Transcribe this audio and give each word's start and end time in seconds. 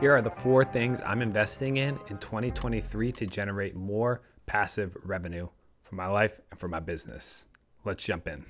Here 0.00 0.14
are 0.14 0.22
the 0.22 0.30
four 0.30 0.64
things 0.64 1.00
I'm 1.04 1.22
investing 1.22 1.78
in 1.78 1.98
in 2.08 2.18
2023 2.18 3.10
to 3.10 3.26
generate 3.26 3.74
more 3.74 4.22
passive 4.46 4.96
revenue 5.02 5.48
for 5.82 5.96
my 5.96 6.06
life 6.06 6.40
and 6.52 6.60
for 6.60 6.68
my 6.68 6.78
business. 6.78 7.46
Let's 7.84 8.04
jump 8.04 8.28
in. 8.28 8.44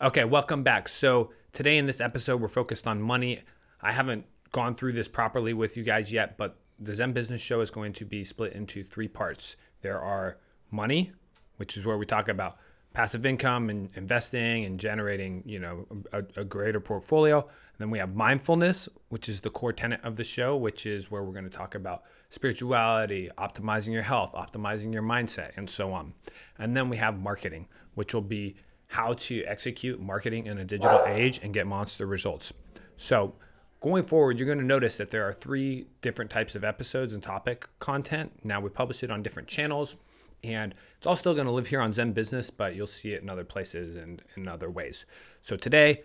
Okay, 0.00 0.24
welcome 0.24 0.62
back. 0.62 0.88
So, 0.88 1.30
today 1.52 1.76
in 1.76 1.84
this 1.84 2.00
episode, 2.00 2.40
we're 2.40 2.48
focused 2.48 2.88
on 2.88 3.02
money. 3.02 3.40
I 3.82 3.92
haven't 3.92 4.24
gone 4.50 4.74
through 4.74 4.92
this 4.92 5.08
properly 5.08 5.52
with 5.52 5.76
you 5.76 5.82
guys 5.82 6.10
yet, 6.10 6.38
but 6.38 6.58
the 6.78 6.94
Zen 6.94 7.12
Business 7.12 7.42
Show 7.42 7.60
is 7.60 7.70
going 7.70 7.92
to 7.92 8.06
be 8.06 8.24
split 8.24 8.54
into 8.54 8.82
three 8.82 9.08
parts. 9.08 9.56
There 9.82 10.00
are 10.00 10.38
money, 10.70 11.12
which 11.58 11.76
is 11.76 11.84
where 11.84 11.98
we 11.98 12.06
talk 12.06 12.28
about 12.28 12.56
passive 12.92 13.24
income 13.24 13.70
and 13.70 13.90
investing 13.96 14.64
and 14.64 14.78
generating, 14.78 15.42
you 15.46 15.58
know, 15.58 15.86
a, 16.12 16.22
a, 16.36 16.44
greater 16.44 16.80
portfolio. 16.80 17.40
And 17.40 17.78
then 17.78 17.90
we 17.90 17.98
have 17.98 18.14
mindfulness, 18.14 18.88
which 19.08 19.28
is 19.28 19.40
the 19.40 19.50
core 19.50 19.72
tenet 19.72 20.00
of 20.04 20.16
the 20.16 20.24
show, 20.24 20.56
which 20.56 20.84
is 20.84 21.10
where 21.10 21.22
we're 21.22 21.32
going 21.32 21.44
to 21.44 21.50
talk 21.50 21.74
about 21.74 22.02
spirituality, 22.28 23.30
optimizing 23.38 23.92
your 23.92 24.02
health, 24.02 24.32
optimizing 24.34 24.92
your 24.92 25.02
mindset, 25.02 25.52
and 25.56 25.68
so 25.68 25.92
on. 25.92 26.12
And 26.58 26.76
then 26.76 26.88
we 26.88 26.98
have 26.98 27.18
marketing, 27.18 27.68
which 27.94 28.12
will 28.12 28.20
be 28.20 28.56
how 28.88 29.14
to 29.14 29.42
execute 29.44 29.98
marketing 29.98 30.46
in 30.46 30.58
a 30.58 30.64
digital 30.64 31.02
age 31.06 31.40
and 31.42 31.54
get 31.54 31.66
monster 31.66 32.04
results. 32.06 32.52
So, 32.96 33.34
going 33.80 34.04
forward, 34.04 34.38
you're 34.38 34.46
going 34.46 34.58
to 34.58 34.64
notice 34.64 34.98
that 34.98 35.10
there 35.10 35.26
are 35.26 35.32
three 35.32 35.86
different 36.02 36.30
types 36.30 36.54
of 36.54 36.62
episodes 36.62 37.14
and 37.14 37.22
topic 37.22 37.66
content. 37.78 38.32
Now, 38.44 38.60
we 38.60 38.68
publish 38.68 39.02
it 39.02 39.10
on 39.10 39.22
different 39.22 39.48
channels 39.48 39.96
and 40.44 40.74
it's 40.96 41.06
all 41.06 41.16
still 41.16 41.34
going 41.34 41.46
to 41.46 41.52
live 41.52 41.68
here 41.68 41.80
on 41.80 41.92
Zen 41.92 42.12
Business, 42.12 42.50
but 42.50 42.74
you'll 42.74 42.86
see 42.86 43.12
it 43.12 43.22
in 43.22 43.30
other 43.30 43.44
places 43.44 43.96
and 43.96 44.22
in 44.36 44.48
other 44.48 44.70
ways. 44.70 45.04
So 45.42 45.56
today, 45.56 46.02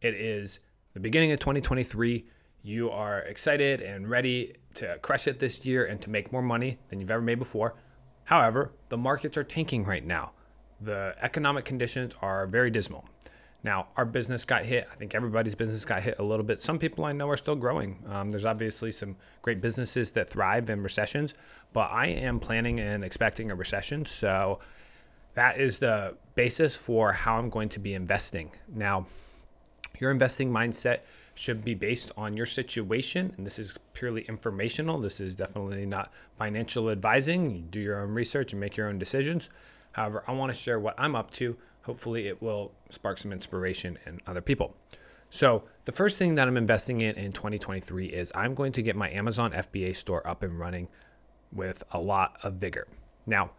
it 0.00 0.14
is 0.14 0.60
the 0.94 1.00
beginning 1.00 1.32
of 1.32 1.40
2023. 1.40 2.26
You 2.62 2.90
are 2.90 3.20
excited 3.20 3.80
and 3.80 4.08
ready 4.08 4.54
to 4.74 4.98
crush 4.98 5.26
it 5.26 5.38
this 5.38 5.64
year 5.64 5.84
and 5.84 6.00
to 6.02 6.10
make 6.10 6.32
more 6.32 6.42
money 6.42 6.78
than 6.88 7.00
you've 7.00 7.10
ever 7.10 7.22
made 7.22 7.38
before. 7.38 7.74
However, 8.24 8.72
the 8.90 8.98
markets 8.98 9.36
are 9.36 9.44
tanking 9.44 9.84
right 9.84 10.04
now. 10.04 10.32
The 10.80 11.16
economic 11.20 11.64
conditions 11.64 12.14
are 12.22 12.46
very 12.46 12.70
dismal. 12.70 13.04
Now, 13.64 13.88
our 13.96 14.04
business 14.04 14.44
got 14.44 14.64
hit. 14.64 14.86
I 14.90 14.94
think 14.94 15.14
everybody's 15.14 15.54
business 15.54 15.84
got 15.84 16.02
hit 16.02 16.16
a 16.18 16.22
little 16.22 16.44
bit. 16.44 16.62
Some 16.62 16.78
people 16.78 17.04
I 17.04 17.12
know 17.12 17.28
are 17.28 17.36
still 17.36 17.56
growing. 17.56 17.98
Um, 18.08 18.30
there's 18.30 18.44
obviously 18.44 18.92
some 18.92 19.16
great 19.42 19.60
businesses 19.60 20.12
that 20.12 20.30
thrive 20.30 20.70
in 20.70 20.82
recessions, 20.82 21.34
but 21.72 21.90
I 21.90 22.06
am 22.06 22.38
planning 22.38 22.78
and 22.78 23.02
expecting 23.02 23.50
a 23.50 23.56
recession. 23.56 24.04
So 24.04 24.60
that 25.34 25.58
is 25.58 25.80
the 25.80 26.16
basis 26.36 26.76
for 26.76 27.12
how 27.12 27.36
I'm 27.36 27.50
going 27.50 27.68
to 27.70 27.80
be 27.80 27.94
investing. 27.94 28.52
Now, 28.72 29.06
your 29.98 30.12
investing 30.12 30.52
mindset 30.52 31.00
should 31.34 31.64
be 31.64 31.74
based 31.74 32.12
on 32.16 32.36
your 32.36 32.46
situation. 32.46 33.32
And 33.36 33.46
this 33.46 33.58
is 33.58 33.78
purely 33.92 34.22
informational. 34.22 35.00
This 35.00 35.20
is 35.20 35.34
definitely 35.34 35.86
not 35.86 36.12
financial 36.36 36.90
advising. 36.90 37.50
You 37.50 37.62
do 37.62 37.80
your 37.80 38.02
own 38.02 38.10
research 38.10 38.52
and 38.52 38.60
make 38.60 38.76
your 38.76 38.88
own 38.88 38.98
decisions. 38.98 39.50
However, 39.92 40.24
I 40.26 40.32
want 40.32 40.52
to 40.52 40.58
share 40.58 40.78
what 40.78 40.94
I'm 40.98 41.16
up 41.16 41.30
to 41.32 41.56
hopefully 41.82 42.28
it 42.28 42.40
will 42.42 42.72
spark 42.90 43.18
some 43.18 43.32
inspiration 43.32 43.98
in 44.06 44.20
other 44.26 44.40
people. 44.40 44.74
So, 45.30 45.64
the 45.84 45.92
first 45.92 46.16
thing 46.16 46.36
that 46.36 46.48
I'm 46.48 46.56
investing 46.56 47.02
in 47.02 47.16
in 47.16 47.32
2023 47.32 48.06
is 48.06 48.32
I'm 48.34 48.54
going 48.54 48.72
to 48.72 48.82
get 48.82 48.96
my 48.96 49.10
Amazon 49.10 49.52
FBA 49.52 49.94
store 49.94 50.26
up 50.26 50.42
and 50.42 50.58
running 50.58 50.88
with 51.52 51.84
a 51.92 52.00
lot 52.00 52.38
of 52.42 52.54
vigor. 52.54 52.88
Now, 53.26 53.50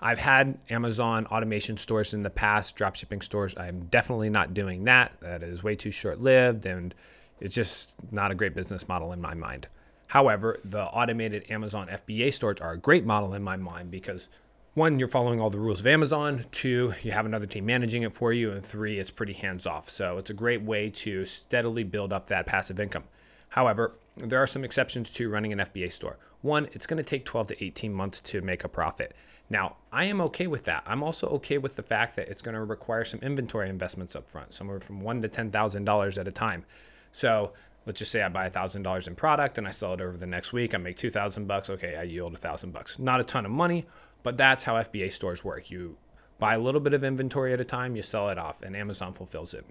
I've 0.00 0.18
had 0.18 0.58
Amazon 0.68 1.26
automation 1.26 1.78
stores 1.78 2.12
in 2.12 2.22
the 2.22 2.30
past, 2.30 2.76
dropshipping 2.76 3.22
stores. 3.22 3.54
I'm 3.56 3.80
definitely 3.86 4.28
not 4.28 4.52
doing 4.52 4.84
that. 4.84 5.12
That 5.20 5.42
is 5.42 5.62
way 5.62 5.76
too 5.76 5.90
short 5.90 6.20
lived 6.20 6.66
and 6.66 6.94
it's 7.40 7.54
just 7.54 7.94
not 8.12 8.30
a 8.30 8.34
great 8.34 8.54
business 8.54 8.86
model 8.86 9.12
in 9.12 9.20
my 9.20 9.34
mind. 9.34 9.68
However, 10.06 10.60
the 10.64 10.84
automated 10.84 11.50
Amazon 11.50 11.88
FBA 11.88 12.32
stores 12.34 12.60
are 12.60 12.72
a 12.72 12.78
great 12.78 13.04
model 13.04 13.34
in 13.34 13.42
my 13.42 13.56
mind 13.56 13.90
because 13.90 14.28
one, 14.74 14.98
you're 14.98 15.08
following 15.08 15.40
all 15.40 15.50
the 15.50 15.58
rules 15.58 15.80
of 15.80 15.86
Amazon. 15.86 16.44
Two, 16.50 16.94
you 17.02 17.12
have 17.12 17.26
another 17.26 17.46
team 17.46 17.66
managing 17.66 18.02
it 18.02 18.12
for 18.12 18.32
you. 18.32 18.50
And 18.50 18.64
three, 18.64 18.98
it's 18.98 19.10
pretty 19.10 19.32
hands 19.32 19.66
off. 19.66 19.88
So 19.88 20.18
it's 20.18 20.30
a 20.30 20.34
great 20.34 20.62
way 20.62 20.90
to 20.90 21.24
steadily 21.24 21.84
build 21.84 22.12
up 22.12 22.26
that 22.26 22.46
passive 22.46 22.80
income. 22.80 23.04
However, 23.50 23.94
there 24.16 24.42
are 24.42 24.48
some 24.48 24.64
exceptions 24.64 25.10
to 25.10 25.28
running 25.28 25.52
an 25.52 25.60
FBA 25.60 25.92
store. 25.92 26.18
One, 26.42 26.68
it's 26.72 26.86
going 26.86 26.98
to 26.98 27.04
take 27.04 27.24
12 27.24 27.48
to 27.48 27.64
18 27.64 27.92
months 27.94 28.20
to 28.22 28.40
make 28.42 28.64
a 28.64 28.68
profit. 28.68 29.14
Now, 29.48 29.76
I 29.92 30.04
am 30.06 30.20
okay 30.22 30.46
with 30.48 30.64
that. 30.64 30.82
I'm 30.86 31.02
also 31.02 31.28
okay 31.28 31.58
with 31.58 31.76
the 31.76 31.82
fact 31.82 32.16
that 32.16 32.28
it's 32.28 32.42
going 32.42 32.54
to 32.54 32.64
require 32.64 33.04
some 33.04 33.20
inventory 33.20 33.68
investments 33.68 34.16
up 34.16 34.28
front, 34.28 34.54
somewhere 34.54 34.80
from 34.80 35.00
one 35.00 35.22
to 35.22 35.28
ten 35.28 35.50
thousand 35.50 35.84
dollars 35.84 36.18
at 36.18 36.26
a 36.26 36.32
time. 36.32 36.64
So 37.12 37.52
let's 37.86 37.98
just 37.98 38.10
say 38.10 38.22
I 38.22 38.28
buy 38.28 38.48
thousand 38.48 38.82
dollars 38.82 39.06
in 39.06 39.14
product 39.14 39.58
and 39.58 39.68
I 39.68 39.70
sell 39.70 39.92
it 39.92 40.00
over 40.00 40.16
the 40.16 40.26
next 40.26 40.52
week. 40.52 40.74
I 40.74 40.78
make 40.78 40.96
two 40.96 41.10
thousand 41.10 41.46
bucks. 41.46 41.68
Okay, 41.68 41.94
I 41.94 42.02
yield 42.04 42.34
a 42.34 42.38
thousand 42.38 42.72
bucks. 42.72 42.98
Not 42.98 43.20
a 43.20 43.24
ton 43.24 43.44
of 43.44 43.52
money, 43.52 43.86
but 44.24 44.36
that's 44.36 44.64
how 44.64 44.74
FBA 44.74 45.12
stores 45.12 45.44
work. 45.44 45.70
You 45.70 45.96
buy 46.38 46.54
a 46.54 46.58
little 46.58 46.80
bit 46.80 46.94
of 46.94 47.04
inventory 47.04 47.52
at 47.52 47.60
a 47.60 47.64
time, 47.64 47.94
you 47.94 48.02
sell 48.02 48.28
it 48.30 48.38
off, 48.38 48.60
and 48.62 48.74
Amazon 48.74 49.12
fulfills 49.12 49.54
it. 49.54 49.64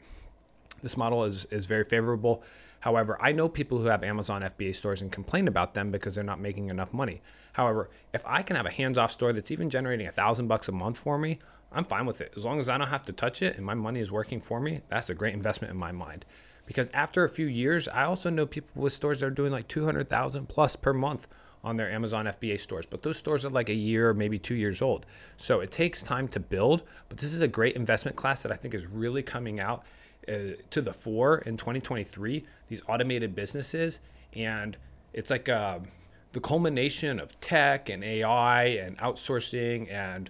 This 0.81 0.95
model 0.95 1.25
is, 1.25 1.43
is 1.45 1.65
very 1.65 1.83
favorable. 1.83 2.41
However, 2.79 3.17
I 3.21 3.31
know 3.31 3.49
people 3.49 3.79
who 3.79 3.85
have 3.85 4.03
Amazon 4.03 4.41
FBA 4.41 4.75
stores 4.75 5.01
and 5.01 5.11
complain 5.11 5.47
about 5.47 5.73
them 5.73 5.91
because 5.91 6.15
they're 6.15 6.23
not 6.23 6.39
making 6.39 6.69
enough 6.69 6.93
money. 6.93 7.21
However, 7.53 7.89
if 8.13 8.21
I 8.25 8.43
can 8.43 8.55
have 8.55 8.65
a 8.65 8.71
hands-off 8.71 9.11
store 9.11 9.33
that's 9.33 9.51
even 9.51 9.69
generating 9.69 10.07
a 10.07 10.11
thousand 10.11 10.47
bucks 10.47 10.67
a 10.67 10.71
month 10.71 10.97
for 10.97 11.17
me, 11.17 11.39
I'm 11.71 11.85
fine 11.85 12.05
with 12.05 12.21
it. 12.21 12.33
As 12.37 12.45
long 12.45 12.59
as 12.59 12.69
I 12.69 12.77
don't 12.77 12.89
have 12.89 13.05
to 13.05 13.13
touch 13.13 13.41
it 13.41 13.57
and 13.57 13.65
my 13.65 13.73
money 13.73 13.99
is 13.99 14.11
working 14.11 14.39
for 14.39 14.59
me, 14.59 14.81
that's 14.89 15.09
a 15.09 15.15
great 15.15 15.33
investment 15.33 15.71
in 15.71 15.79
my 15.79 15.91
mind. 15.91 16.25
Because 16.65 16.89
after 16.93 17.23
a 17.23 17.29
few 17.29 17.45
years, 17.45 17.87
I 17.87 18.03
also 18.03 18.29
know 18.29 18.45
people 18.45 18.81
with 18.81 18.93
stores 18.93 19.19
that 19.19 19.27
are 19.27 19.31
doing 19.31 19.51
like 19.51 19.67
200,000 19.67 20.47
plus 20.47 20.75
per 20.75 20.93
month 20.93 21.27
on 21.63 21.77
their 21.77 21.89
Amazon 21.89 22.25
FBA 22.25 22.59
stores, 22.59 22.85
but 22.85 23.03
those 23.03 23.17
stores 23.17 23.45
are 23.45 23.49
like 23.49 23.69
a 23.69 23.73
year, 23.73 24.13
maybe 24.13 24.37
two 24.37 24.55
years 24.55 24.81
old. 24.81 25.05
So 25.37 25.61
it 25.61 25.71
takes 25.71 26.03
time 26.03 26.27
to 26.29 26.39
build, 26.39 26.83
but 27.07 27.17
this 27.17 27.33
is 27.33 27.41
a 27.41 27.47
great 27.47 27.75
investment 27.75 28.17
class 28.17 28.43
that 28.43 28.51
I 28.51 28.55
think 28.55 28.73
is 28.73 28.85
really 28.85 29.23
coming 29.23 29.59
out 29.59 29.83
uh, 30.27 30.55
to 30.69 30.81
the 30.81 30.93
fore 30.93 31.37
in 31.39 31.57
2023. 31.57 32.45
These 32.67 32.81
automated 32.87 33.33
businesses, 33.33 34.01
and 34.33 34.75
it's 35.13 35.29
like 35.29 35.47
uh, 35.47 35.79
the 36.33 36.39
culmination 36.39 37.19
of 37.19 37.39
tech 37.39 37.89
and 37.89 38.03
AI 38.03 38.63
and 38.65 38.97
outsourcing, 38.97 39.91
and 39.91 40.29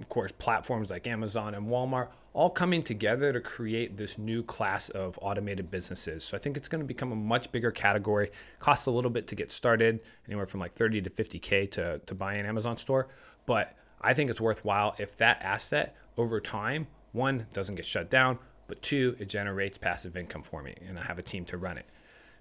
of 0.00 0.08
course, 0.08 0.32
platforms 0.32 0.90
like 0.90 1.06
Amazon 1.06 1.54
and 1.54 1.68
Walmart 1.68 2.08
all 2.34 2.50
coming 2.50 2.82
together 2.82 3.32
to 3.32 3.40
create 3.40 3.96
this 3.96 4.18
new 4.18 4.42
class 4.42 4.88
of 4.88 5.16
automated 5.22 5.70
businesses. 5.70 6.24
So 6.24 6.36
I 6.36 6.40
think 6.40 6.56
it's 6.56 6.66
going 6.66 6.80
to 6.80 6.86
become 6.86 7.12
a 7.12 7.16
much 7.16 7.50
bigger 7.52 7.70
category. 7.70 8.32
Costs 8.58 8.86
a 8.86 8.90
little 8.90 9.10
bit 9.10 9.28
to 9.28 9.36
get 9.36 9.52
started, 9.52 10.00
anywhere 10.26 10.44
from 10.44 10.58
like 10.58 10.74
30 10.74 11.02
to 11.02 11.10
50k 11.10 11.70
to 11.72 12.00
to 12.04 12.14
buy 12.14 12.34
an 12.34 12.44
Amazon 12.44 12.76
store, 12.76 13.08
but 13.46 13.74
I 14.00 14.12
think 14.12 14.30
it's 14.30 14.40
worthwhile 14.40 14.94
if 14.98 15.16
that 15.18 15.40
asset 15.40 15.96
over 16.18 16.40
time 16.40 16.88
one 17.12 17.46
doesn't 17.52 17.76
get 17.76 17.86
shut 17.86 18.10
down, 18.10 18.38
but 18.66 18.82
two 18.82 19.16
it 19.20 19.28
generates 19.28 19.78
passive 19.78 20.16
income 20.16 20.42
for 20.42 20.62
me 20.62 20.74
and 20.86 20.98
I 20.98 21.02
have 21.04 21.18
a 21.18 21.22
team 21.22 21.44
to 21.46 21.56
run 21.56 21.78
it. 21.78 21.86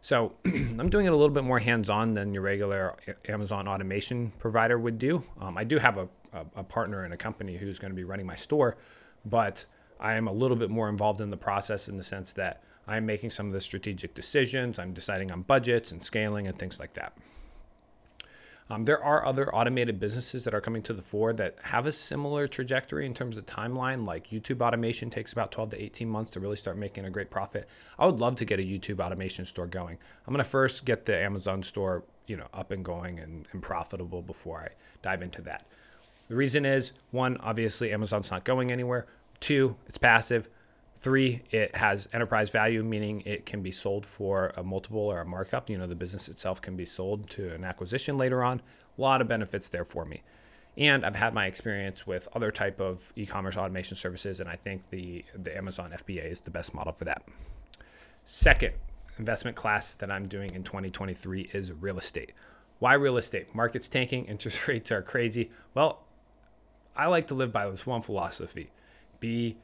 So 0.02 0.34
I'm 0.46 0.90
doing 0.90 1.06
it 1.06 1.14
a 1.14 1.16
little 1.16 1.34
bit 1.34 1.44
more 1.44 1.60
hands-on 1.60 2.16
than 2.16 2.34
your 2.34 2.44
regular 2.44 2.96
Amazon 3.30 3.68
automation 3.68 4.34
provider 4.40 4.78
would 4.78 4.98
do. 4.98 5.24
Um, 5.40 5.58
I 5.58 5.64
do 5.64 5.78
have 5.78 5.98
a, 5.98 6.10
a, 6.34 6.46
a 6.58 6.64
partner 6.64 7.06
in 7.06 7.14
a 7.14 7.18
company 7.18 7.56
who's 7.56 7.80
going 7.80 7.92
to 7.92 7.96
be 7.96 8.04
running 8.04 8.26
my 8.26 8.36
store, 8.36 8.76
but 9.24 9.66
I 10.00 10.14
am 10.14 10.28
a 10.28 10.34
little 10.34 10.58
bit 10.58 10.70
more 10.70 10.90
involved 10.90 11.22
in 11.22 11.30
the 11.30 11.38
process 11.38 11.88
in 11.88 11.98
the 11.98 12.04
sense 12.04 12.34
that 12.34 12.64
I'm 12.88 13.06
making 13.06 13.30
some 13.30 13.48
of 13.48 13.54
the 13.54 13.62
strategic 13.62 14.14
decisions. 14.14 14.78
I'm 14.80 14.94
deciding 14.94 15.32
on 15.32 15.42
budgets 15.42 15.92
and 15.92 16.04
scaling 16.04 16.48
and 16.48 16.58
things 16.58 16.80
like 16.80 16.94
that. 16.96 17.18
Um, 18.70 18.84
there 18.84 19.04
are 19.04 19.26
other 19.26 19.54
automated 19.54 20.00
businesses 20.00 20.46
that 20.46 20.54
are 20.54 20.62
coming 20.62 20.82
to 20.84 20.94
the 20.94 21.02
fore 21.02 21.34
that 21.34 21.58
have 21.64 21.86
a 21.86 21.92
similar 21.92 22.48
trajectory 22.48 23.06
in 23.06 23.14
terms 23.14 23.38
of 23.38 23.46
timeline. 23.46 24.06
Like 24.06 24.30
YouTube 24.30 24.62
automation 24.62 25.10
takes 25.10 25.34
about 25.34 25.52
12 25.52 25.72
to 25.72 25.84
18 25.84 26.08
months 26.08 26.32
to 26.32 26.40
really 26.40 26.56
start 26.56 26.78
making 26.78 27.06
a 27.06 27.10
great 27.10 27.30
profit. 27.30 27.68
I 28.00 28.06
would 28.06 28.20
love 28.20 28.36
to 28.36 28.46
get 28.46 28.60
a 28.60 28.64
YouTube 28.64 29.00
automation 29.00 29.46
store 29.46 29.68
going. 29.68 29.98
I'm 30.26 30.34
going 30.34 30.44
to 30.44 30.50
first 30.50 30.86
get 30.86 31.06
the 31.06 31.18
Amazon 31.18 31.62
store, 31.62 32.04
you 32.26 32.38
know, 32.38 32.48
up 32.54 32.72
and 32.72 32.86
going 32.86 33.20
and, 33.20 33.48
and 33.52 33.62
profitable 33.62 34.22
before 34.22 34.62
I 34.62 34.70
dive 35.02 35.22
into 35.22 35.42
that. 35.44 35.66
The 36.30 36.36
reason 36.36 36.66
is 36.66 36.94
one, 37.12 37.38
obviously 37.38 37.92
Amazon's 37.92 38.32
not 38.32 38.46
going 38.46 38.72
anywhere. 38.72 39.08
Two, 39.44 39.76
it's 39.88 39.98
passive. 39.98 40.48
Three, 40.98 41.42
it 41.52 41.76
has 41.76 42.08
enterprise 42.14 42.50
value, 42.50 42.82
meaning 42.82 43.24
it 43.26 43.46
can 43.46 43.62
be 43.62 43.74
sold 43.74 44.06
for 44.06 44.54
a 44.56 44.64
multiple 44.64 45.02
or 45.02 45.20
a 45.20 45.26
markup. 45.26 45.70
You 45.70 45.78
know, 45.78 45.86
the 45.86 45.96
business 45.96 46.30
itself 46.30 46.62
can 46.62 46.78
be 46.78 46.86
sold 46.86 47.30
to 47.32 47.54
an 47.54 47.66
acquisition 47.66 48.18
later 48.18 48.42
on. 48.42 48.62
a 48.98 49.02
lot 49.02 49.20
of 49.20 49.28
benefits 49.28 49.68
there 49.68 49.84
for 49.84 50.06
me. 50.06 50.24
And 50.78 51.06
I've 51.06 51.18
had 51.18 51.34
my 51.34 51.48
experience 51.48 52.08
with 52.08 52.30
other 52.34 52.52
type 52.52 52.80
of 52.80 53.12
e-commerce 53.18 53.58
automation 53.58 53.98
services, 53.98 54.40
and 54.40 54.48
I 54.48 54.56
think 54.56 54.92
the 54.92 55.26
the 55.36 55.58
Amazon 55.58 55.92
FBA 55.92 56.32
is 56.32 56.40
the 56.40 56.50
best 56.50 56.74
model 56.74 56.94
for 56.94 57.04
that. 57.04 57.24
Second 58.24 58.76
investment 59.20 59.58
class 59.58 59.94
that 59.96 60.10
I'm 60.10 60.30
doing 60.30 60.56
in 60.56 60.64
2023 60.64 61.50
is 61.52 61.74
real 61.74 61.98
estate. 61.98 62.32
Why 62.80 62.94
real 62.94 63.18
estate? 63.18 63.54
Market's 63.54 63.90
tanking, 63.90 64.24
interest 64.34 64.70
rates 64.70 64.90
are 64.90 65.02
crazy. 65.02 65.52
Well, 65.74 66.06
I 66.96 67.08
like 67.08 67.28
to 67.28 67.36
live 67.36 67.52
by 67.52 67.70
this 67.70 67.86
one 67.86 68.02
philosophy 68.02 68.72
be 69.24 69.56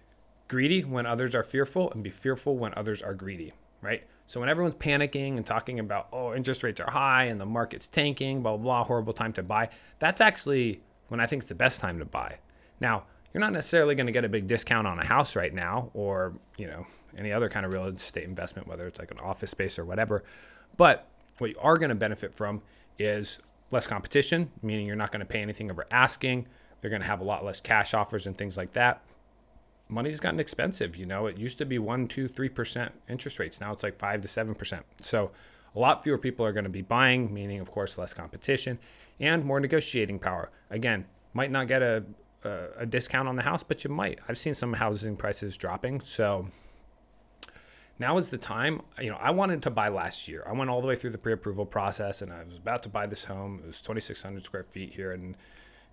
greedy 0.47 0.85
when 0.85 1.05
others 1.05 1.35
are 1.35 1.43
fearful, 1.43 1.91
and 1.91 2.01
be 2.01 2.09
fearful 2.09 2.57
when 2.57 2.73
others 2.75 3.01
are 3.01 3.13
greedy, 3.13 3.51
right? 3.81 4.07
So 4.25 4.39
when 4.39 4.47
everyone's 4.47 4.77
panicking 4.77 5.35
and 5.35 5.45
talking 5.45 5.79
about, 5.79 6.07
oh, 6.13 6.33
interest 6.33 6.63
rates 6.63 6.79
are 6.79 6.89
high 6.89 7.25
and 7.25 7.41
the 7.41 7.45
market's 7.45 7.89
tanking, 7.89 8.41
blah, 8.41 8.55
blah, 8.55 8.63
blah, 8.63 8.83
horrible 8.85 9.11
time 9.11 9.33
to 9.33 9.43
buy, 9.43 9.67
that's 9.99 10.21
actually 10.21 10.81
when 11.09 11.19
I 11.19 11.25
think 11.25 11.41
it's 11.41 11.49
the 11.49 11.55
best 11.55 11.81
time 11.81 11.99
to 11.99 12.05
buy. 12.05 12.39
Now, 12.79 13.03
you're 13.33 13.41
not 13.41 13.51
necessarily 13.51 13.95
going 13.95 14.05
to 14.05 14.13
get 14.13 14.23
a 14.23 14.29
big 14.29 14.47
discount 14.47 14.87
on 14.87 14.97
a 14.97 15.05
house 15.05 15.35
right 15.35 15.53
now 15.53 15.91
or, 15.93 16.33
you 16.57 16.67
know, 16.67 16.87
any 17.17 17.33
other 17.33 17.49
kind 17.49 17.65
of 17.65 17.73
real 17.73 17.85
estate 17.87 18.23
investment, 18.23 18.65
whether 18.65 18.87
it's 18.87 18.97
like 18.97 19.11
an 19.11 19.19
office 19.19 19.51
space 19.51 19.77
or 19.77 19.83
whatever. 19.83 20.23
But 20.77 21.05
what 21.39 21.49
you 21.49 21.57
are 21.59 21.75
going 21.75 21.89
to 21.89 21.95
benefit 21.95 22.33
from 22.33 22.61
is 22.97 23.39
less 23.71 23.87
competition, 23.87 24.49
meaning 24.61 24.87
you're 24.87 24.95
not 24.95 25.11
going 25.11 25.19
to 25.19 25.25
pay 25.25 25.41
anything 25.41 25.69
over 25.69 25.85
asking. 25.91 26.47
They're 26.79 26.89
going 26.89 27.01
to 27.01 27.07
have 27.07 27.19
a 27.19 27.25
lot 27.25 27.43
less 27.43 27.59
cash 27.59 27.93
offers 27.93 28.25
and 28.25 28.37
things 28.37 28.55
like 28.55 28.73
that. 28.73 29.03
Money's 29.89 30.19
gotten 30.19 30.39
expensive. 30.39 30.95
You 30.95 31.05
know, 31.05 31.25
it 31.25 31.37
used 31.37 31.57
to 31.57 31.65
be 31.65 31.79
one, 31.79 32.07
two, 32.07 32.27
three 32.27 32.49
percent 32.49 32.93
interest 33.09 33.39
rates. 33.39 33.59
Now 33.59 33.73
it's 33.73 33.83
like 33.83 33.97
five 33.97 34.21
to 34.21 34.27
seven 34.27 34.55
percent. 34.55 34.85
So 35.01 35.31
a 35.75 35.79
lot 35.79 36.03
fewer 36.03 36.17
people 36.17 36.45
are 36.45 36.53
going 36.53 36.63
to 36.63 36.69
be 36.69 36.81
buying, 36.81 37.33
meaning, 37.33 37.59
of 37.59 37.71
course, 37.71 37.97
less 37.97 38.13
competition 38.13 38.79
and 39.19 39.43
more 39.43 39.59
negotiating 39.59 40.19
power. 40.19 40.49
Again, 40.69 41.05
might 41.33 41.51
not 41.51 41.67
get 41.67 41.81
a, 41.81 42.03
a, 42.43 42.67
a 42.79 42.85
discount 42.85 43.27
on 43.27 43.35
the 43.35 43.41
house, 43.41 43.63
but 43.63 43.83
you 43.83 43.89
might. 43.89 44.19
I've 44.27 44.37
seen 44.37 44.53
some 44.53 44.73
housing 44.73 45.17
prices 45.17 45.57
dropping. 45.57 46.01
So 46.01 46.47
now 47.97 48.17
is 48.17 48.29
the 48.29 48.37
time. 48.37 48.81
You 48.99 49.11
know, 49.11 49.17
I 49.19 49.31
wanted 49.31 49.63
to 49.63 49.69
buy 49.69 49.89
last 49.89 50.27
year. 50.27 50.43
I 50.47 50.53
went 50.53 50.69
all 50.69 50.81
the 50.81 50.87
way 50.87 50.95
through 50.95 51.11
the 51.11 51.17
pre-approval 51.17 51.65
process, 51.65 52.21
and 52.21 52.31
I 52.31 52.43
was 52.43 52.57
about 52.57 52.83
to 52.83 52.89
buy 52.89 53.07
this 53.07 53.25
home. 53.25 53.59
It 53.63 53.67
was 53.67 53.81
2,600 53.81 54.43
square 54.43 54.63
feet 54.63 54.93
here 54.93 55.11
in 55.11 55.35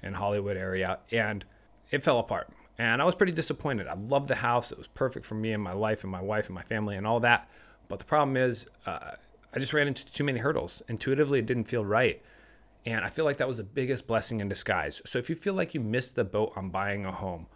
in 0.02 0.12
Hollywood 0.14 0.56
area, 0.56 0.98
and 1.10 1.44
it 1.90 2.04
fell 2.04 2.18
apart. 2.18 2.48
And 2.78 3.00
I 3.00 3.04
was 3.04 3.14
pretty 3.14 3.32
disappointed. 3.32 3.86
I 3.86 3.94
loved 3.94 4.28
the 4.28 4.36
house. 4.36 4.70
It 4.70 4.78
was 4.78 4.86
perfect 4.86 5.24
for 5.24 5.34
me 5.34 5.52
and 5.52 5.62
my 5.62 5.72
life 5.72 6.02
and 6.04 6.10
my 6.10 6.20
wife 6.20 6.46
and 6.46 6.54
my 6.54 6.62
family 6.62 6.96
and 6.96 7.06
all 7.06 7.20
that. 7.20 7.48
But 7.88 7.98
the 7.98 8.04
problem 8.04 8.36
is, 8.36 8.66
uh, 8.84 9.12
I 9.54 9.58
just 9.58 9.72
ran 9.72 9.88
into 9.88 10.04
too 10.04 10.24
many 10.24 10.40
hurdles. 10.40 10.82
Intuitively, 10.88 11.38
it 11.38 11.46
didn't 11.46 11.64
feel 11.64 11.84
right. 11.84 12.22
And 12.84 13.04
I 13.04 13.08
feel 13.08 13.24
like 13.24 13.38
that 13.38 13.48
was 13.48 13.56
the 13.56 13.64
biggest 13.64 14.06
blessing 14.06 14.40
in 14.40 14.48
disguise. 14.48 15.00
So 15.06 15.18
if 15.18 15.30
you 15.30 15.36
feel 15.36 15.54
like 15.54 15.74
you 15.74 15.80
missed 15.80 16.14
the 16.14 16.24
boat 16.24 16.52
on 16.54 16.68
buying 16.70 17.04
a 17.04 17.12
home 17.12 17.46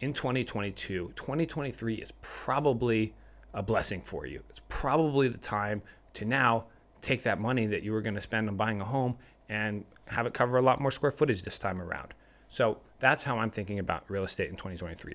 in 0.00 0.12
2022, 0.12 1.12
2023 1.14 1.94
is 1.94 2.12
probably 2.20 3.14
a 3.54 3.62
blessing 3.62 4.02
for 4.02 4.26
you. 4.26 4.42
It's 4.50 4.60
probably 4.68 5.28
the 5.28 5.38
time 5.38 5.82
to 6.14 6.24
now 6.24 6.66
take 7.00 7.22
that 7.22 7.40
money 7.40 7.66
that 7.66 7.82
you 7.82 7.92
were 7.92 8.02
going 8.02 8.16
to 8.16 8.20
spend 8.20 8.48
on 8.48 8.56
buying 8.56 8.80
a 8.80 8.84
home 8.84 9.16
and 9.48 9.84
have 10.08 10.26
it 10.26 10.34
cover 10.34 10.58
a 10.58 10.62
lot 10.62 10.80
more 10.80 10.90
square 10.90 11.12
footage 11.12 11.42
this 11.42 11.58
time 11.58 11.80
around. 11.80 12.12
So 12.48 12.78
that's 12.98 13.24
how 13.24 13.38
I'm 13.38 13.50
thinking 13.50 13.78
about 13.78 14.04
real 14.08 14.24
estate 14.24 14.48
in 14.48 14.56
2023. 14.56 15.14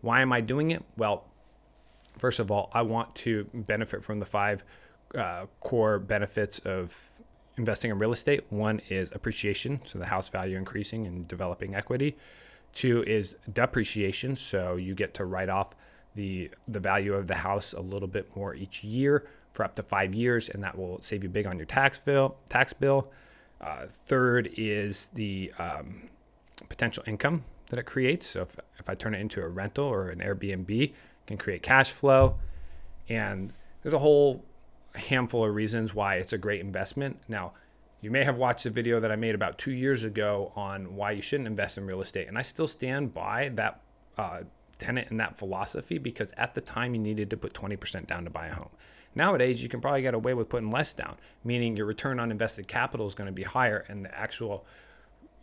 Why 0.00 0.20
am 0.20 0.32
I 0.32 0.40
doing 0.40 0.70
it? 0.70 0.84
Well, 0.96 1.24
first 2.18 2.38
of 2.38 2.50
all, 2.50 2.70
I 2.72 2.82
want 2.82 3.14
to 3.16 3.46
benefit 3.52 4.04
from 4.04 4.20
the 4.20 4.26
five 4.26 4.64
uh, 5.14 5.46
core 5.60 5.98
benefits 5.98 6.58
of 6.60 6.96
investing 7.56 7.90
in 7.90 7.98
real 7.98 8.12
estate. 8.12 8.44
One 8.50 8.80
is 8.88 9.10
appreciation, 9.12 9.80
so 9.84 9.98
the 9.98 10.06
house 10.06 10.28
value 10.28 10.56
increasing 10.56 11.06
and 11.06 11.26
developing 11.26 11.74
equity. 11.74 12.16
Two 12.72 13.02
is 13.04 13.36
depreciation, 13.52 14.36
so 14.36 14.76
you 14.76 14.94
get 14.94 15.14
to 15.14 15.24
write 15.24 15.48
off 15.48 15.74
the 16.14 16.50
the 16.66 16.80
value 16.80 17.14
of 17.14 17.26
the 17.26 17.34
house 17.36 17.72
a 17.72 17.80
little 17.80 18.08
bit 18.08 18.34
more 18.36 18.54
each 18.54 18.84
year 18.84 19.26
for 19.52 19.64
up 19.64 19.74
to 19.76 19.82
five 19.82 20.14
years, 20.14 20.48
and 20.48 20.62
that 20.62 20.76
will 20.76 21.00
save 21.02 21.22
you 21.22 21.28
big 21.28 21.46
on 21.46 21.56
your 21.56 21.66
tax 21.66 21.98
bill. 21.98 22.36
Tax 22.48 22.72
bill. 22.72 23.10
Uh, 23.60 23.86
third 23.88 24.50
is 24.56 25.08
the 25.14 25.52
um, 25.58 26.08
potential 26.68 27.02
income 27.06 27.44
that 27.70 27.78
it 27.78 27.84
creates. 27.84 28.26
So 28.26 28.42
if, 28.42 28.56
if 28.78 28.88
I 28.88 28.94
turn 28.94 29.14
it 29.14 29.20
into 29.20 29.42
a 29.42 29.48
rental 29.48 29.86
or 29.86 30.08
an 30.08 30.20
Airbnb, 30.20 30.92
can 31.26 31.36
create 31.36 31.62
cash 31.62 31.90
flow. 31.90 32.38
And 33.08 33.52
there's 33.82 33.94
a 33.94 33.98
whole 33.98 34.44
handful 34.94 35.44
of 35.44 35.54
reasons 35.54 35.94
why 35.94 36.16
it's 36.16 36.32
a 36.32 36.38
great 36.38 36.60
investment. 36.60 37.20
Now, 37.28 37.52
you 38.00 38.10
may 38.10 38.24
have 38.24 38.36
watched 38.36 38.64
a 38.66 38.70
video 38.70 39.00
that 39.00 39.10
I 39.10 39.16
made 39.16 39.34
about 39.34 39.58
two 39.58 39.72
years 39.72 40.04
ago 40.04 40.52
on 40.54 40.94
why 40.94 41.12
you 41.12 41.22
shouldn't 41.22 41.48
invest 41.48 41.78
in 41.78 41.86
real 41.86 42.00
estate. 42.00 42.28
And 42.28 42.38
I 42.38 42.42
still 42.42 42.68
stand 42.68 43.12
by 43.12 43.50
that 43.54 43.80
uh, 44.16 44.40
tenet 44.78 45.10
and 45.10 45.18
that 45.20 45.36
philosophy 45.36 45.98
because 45.98 46.32
at 46.36 46.54
the 46.54 46.60
time 46.60 46.94
you 46.94 47.00
needed 47.00 47.30
to 47.30 47.36
put 47.36 47.52
20% 47.52 48.06
down 48.06 48.24
to 48.24 48.30
buy 48.30 48.46
a 48.46 48.54
home. 48.54 48.70
Nowadays, 49.14 49.62
you 49.62 49.68
can 49.68 49.80
probably 49.80 50.02
get 50.02 50.14
away 50.14 50.34
with 50.34 50.48
putting 50.48 50.70
less 50.70 50.94
down, 50.94 51.16
meaning 51.42 51.76
your 51.76 51.86
return 51.86 52.20
on 52.20 52.30
invested 52.30 52.68
capital 52.68 53.06
is 53.06 53.14
going 53.14 53.26
to 53.26 53.32
be 53.32 53.42
higher 53.42 53.84
and 53.88 54.04
the 54.04 54.16
actual 54.16 54.64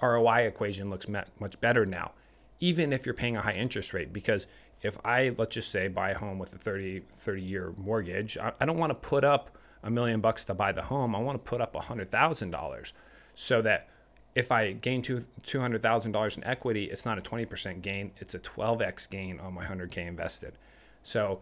ROI 0.01 0.47
equation 0.47 0.89
looks 0.89 1.07
much 1.07 1.59
better 1.62 1.86
now, 1.86 2.12
even 2.59 2.92
if 2.94 3.06
you're 3.06 3.15
paying 3.15 3.38
a 3.38 3.42
high 3.42 3.53
interest 3.53 3.94
rate. 3.94 4.12
Because 4.12 4.47
if 4.81 4.97
I, 5.06 5.33
let's 5.38 5.56
just 5.56 5.71
say, 5.71 5.88
buy 5.88 6.12
a 6.12 6.18
home 6.18 6.38
with 6.38 6.53
a 6.53 6.57
30, 6.57 7.01
30 7.09 7.42
year 7.42 7.74
mortgage, 7.77 8.38
I, 8.38 8.65
don't 8.65 8.77
want 8.77 8.92
to 8.92 8.95
put 8.95 9.24
up 9.24 9.57
a 9.83 9.89
million 9.89 10.21
bucks 10.21 10.45
to 10.45 10.53
buy 10.53 10.71
the 10.71 10.83
home. 10.83 11.15
I 11.15 11.19
want 11.19 11.44
to 11.44 11.50
put 11.50 11.62
up 11.62 11.75
a 11.75 11.80
$100,000 11.80 12.92
so 13.33 13.62
that 13.62 13.88
if 14.36 14.51
I 14.51 14.74
gain 14.74 15.01
two, 15.01 15.25
$200,000 15.44 16.38
in 16.38 16.44
equity, 16.44 16.86
it's 16.86 17.06
not 17.06 17.18
a 17.18 17.21
20% 17.21 17.81
gain, 17.81 18.12
it's 18.18 18.36
a 18.36 18.39
12x 18.39 19.09
gain 19.09 19.39
on 19.39 19.53
my 19.53 19.65
100K 19.65 20.07
invested. 20.07 20.57
So 21.01 21.42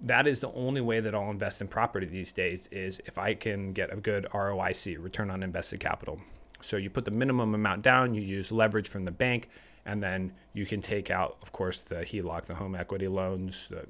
that 0.00 0.26
is 0.26 0.40
the 0.40 0.50
only 0.52 0.80
way 0.80 1.00
that 1.00 1.14
I'll 1.14 1.30
invest 1.30 1.60
in 1.60 1.68
property 1.68 2.06
these 2.06 2.32
days 2.32 2.66
is 2.68 3.00
if 3.06 3.16
I 3.16 3.34
can 3.34 3.72
get 3.72 3.92
a 3.92 3.96
good 3.96 4.26
ROIC, 4.32 5.02
return 5.02 5.30
on 5.30 5.42
invested 5.42 5.80
capital. 5.80 6.20
So 6.60 6.76
you 6.76 6.90
put 6.90 7.04
the 7.04 7.10
minimum 7.10 7.54
amount 7.54 7.82
down, 7.82 8.14
you 8.14 8.22
use 8.22 8.50
leverage 8.50 8.88
from 8.88 9.04
the 9.04 9.10
bank, 9.10 9.48
and 9.84 10.02
then 10.02 10.32
you 10.52 10.66
can 10.66 10.82
take 10.82 11.10
out, 11.10 11.36
of 11.42 11.52
course, 11.52 11.80
the 11.80 11.96
HELOC, 11.96 12.46
the 12.46 12.54
home 12.54 12.74
equity 12.74 13.08
loans, 13.08 13.68
the, 13.68 13.84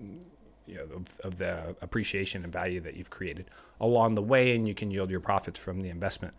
you 0.67 0.77
know, 0.77 0.97
of, 0.97 1.21
of 1.21 1.39
the 1.39 1.77
appreciation 1.81 2.45
and 2.45 2.53
value 2.53 2.81
that 2.81 2.95
you've 2.97 3.11
created 3.11 3.47
along 3.81 4.15
the 4.15 4.23
way, 4.23 4.55
and 4.55 4.69
you 4.69 4.75
can 4.75 4.91
yield 4.91 5.11
your 5.11 5.21
profits 5.21 5.59
from 5.59 5.81
the 5.81 5.89
investment. 5.89 6.35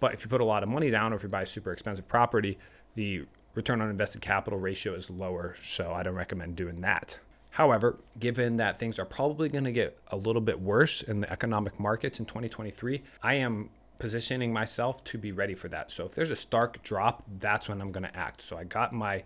But 0.00 0.14
if 0.14 0.24
you 0.24 0.28
put 0.28 0.40
a 0.40 0.44
lot 0.44 0.62
of 0.62 0.68
money 0.68 0.90
down, 0.90 1.12
or 1.12 1.16
if 1.16 1.22
you 1.22 1.28
buy 1.28 1.42
a 1.42 1.46
super 1.46 1.72
expensive 1.72 2.08
property, 2.08 2.58
the 2.94 3.26
return 3.54 3.80
on 3.80 3.90
invested 3.90 4.20
capital 4.20 4.58
ratio 4.58 4.94
is 4.94 5.10
lower. 5.10 5.56
So 5.64 5.92
I 5.92 6.02
don't 6.02 6.14
recommend 6.14 6.56
doing 6.56 6.80
that. 6.80 7.18
However, 7.50 7.98
given 8.18 8.56
that 8.56 8.78
things 8.78 8.98
are 8.98 9.04
probably 9.04 9.50
going 9.50 9.64
to 9.64 9.72
get 9.72 9.98
a 10.08 10.16
little 10.16 10.40
bit 10.40 10.60
worse 10.60 11.02
in 11.02 11.20
the 11.20 11.30
economic 11.30 11.78
markets 11.78 12.18
in 12.18 12.24
2023, 12.24 13.02
I 13.22 13.34
am 13.34 13.68
positioning 13.98 14.52
myself 14.52 15.02
to 15.04 15.18
be 15.18 15.32
ready 15.32 15.54
for 15.54 15.68
that. 15.68 15.90
So 15.90 16.04
if 16.04 16.14
there's 16.14 16.30
a 16.30 16.36
stark 16.36 16.82
drop, 16.82 17.22
that's 17.38 17.68
when 17.68 17.80
I'm 17.80 17.92
going 17.92 18.04
to 18.04 18.16
act. 18.16 18.42
So 18.42 18.56
I 18.56 18.64
got 18.64 18.92
my 18.92 19.24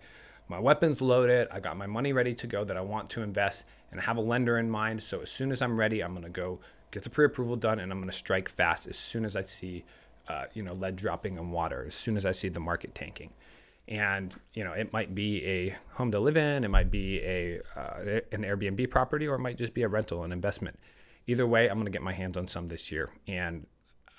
my 0.49 0.59
weapons 0.59 1.01
loaded, 1.01 1.49
I 1.51 1.59
got 1.59 1.75
my 1.75 1.87
money 1.87 2.13
ready 2.13 2.33
to 2.35 2.47
go 2.47 2.63
that 2.63 2.77
I 2.77 2.81
want 2.81 3.09
to 3.11 3.21
invest 3.21 3.65
and 3.91 3.99
I 3.99 4.03
have 4.03 4.15
a 4.15 4.21
lender 4.21 4.57
in 4.57 4.69
mind. 4.69 5.03
So 5.03 5.19
as 5.19 5.29
soon 5.29 5.51
as 5.51 5.61
I'm 5.61 5.77
ready, 5.77 6.01
I'm 6.01 6.13
going 6.13 6.23
to 6.23 6.29
go 6.29 6.59
get 6.91 7.03
the 7.03 7.09
pre-approval 7.09 7.57
done 7.57 7.79
and 7.79 7.91
I'm 7.91 7.99
going 7.99 8.09
to 8.09 8.17
strike 8.17 8.47
fast 8.47 8.87
as 8.87 8.97
soon 8.97 9.25
as 9.25 9.35
I 9.35 9.41
see 9.41 9.83
uh, 10.29 10.45
you 10.53 10.63
know 10.63 10.73
lead 10.73 10.95
dropping 10.95 11.37
in 11.37 11.51
water, 11.51 11.85
as 11.87 11.95
soon 11.95 12.17
as 12.17 12.25
I 12.25 12.31
see 12.31 12.49
the 12.49 12.59
market 12.59 12.93
tanking. 12.93 13.31
And 13.87 14.35
you 14.53 14.63
know, 14.63 14.73
it 14.73 14.91
might 14.91 15.15
be 15.15 15.45
a 15.45 15.75
home 15.93 16.11
to 16.11 16.19
live 16.19 16.37
in, 16.37 16.63
it 16.63 16.69
might 16.69 16.91
be 16.91 17.21
a 17.21 17.61
uh, 17.75 18.19
an 18.31 18.43
Airbnb 18.43 18.89
property, 18.89 19.27
or 19.27 19.35
it 19.35 19.39
might 19.39 19.57
just 19.57 19.73
be 19.73 19.83
a 19.83 19.87
rental, 19.87 20.23
an 20.23 20.31
investment. 20.31 20.77
Either 21.25 21.47
way, 21.47 21.69
I'm 21.69 21.75
going 21.75 21.85
to 21.85 21.91
get 21.91 22.01
my 22.01 22.13
hands 22.13 22.37
on 22.37 22.47
some 22.47 22.67
this 22.67 22.91
year, 22.91 23.09
and 23.27 23.65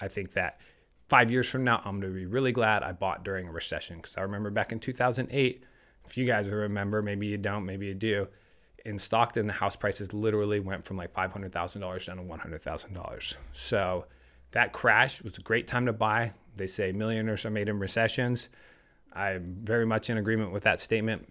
I 0.00 0.08
think 0.08 0.32
that 0.32 0.60
five 1.08 1.30
years 1.30 1.48
from 1.48 1.64
now, 1.64 1.82
I'm 1.84 2.00
going 2.00 2.12
to 2.12 2.18
be 2.18 2.26
really 2.26 2.52
glad 2.52 2.82
I 2.82 2.92
bought 2.92 3.24
during 3.24 3.48
a 3.48 3.52
recession 3.52 3.96
because 3.96 4.16
I 4.16 4.22
remember 4.22 4.50
back 4.50 4.72
in 4.72 4.78
2008, 4.78 5.64
if 6.06 6.16
you 6.16 6.26
guys 6.26 6.48
remember, 6.48 7.02
maybe 7.02 7.26
you 7.26 7.38
don't, 7.38 7.64
maybe 7.64 7.86
you 7.86 7.94
do. 7.94 8.28
In 8.84 8.98
Stockton, 8.98 9.46
the 9.46 9.52
house 9.52 9.76
prices 9.76 10.12
literally 10.12 10.60
went 10.60 10.84
from 10.84 10.96
like 10.96 11.12
$500,000 11.12 12.06
down 12.06 12.16
to 12.16 12.22
$100,000. 12.22 13.34
So 13.52 14.06
that 14.52 14.72
crash 14.72 15.22
was 15.22 15.36
a 15.36 15.42
great 15.42 15.66
time 15.66 15.86
to 15.86 15.92
buy. 15.92 16.32
They 16.56 16.66
say 16.66 16.92
millionaires 16.92 17.44
are 17.44 17.50
made 17.50 17.68
in 17.68 17.78
recessions. 17.78 18.48
I'm 19.12 19.54
very 19.54 19.86
much 19.86 20.10
in 20.10 20.18
agreement 20.18 20.52
with 20.52 20.62
that 20.64 20.80
statement. 20.80 21.28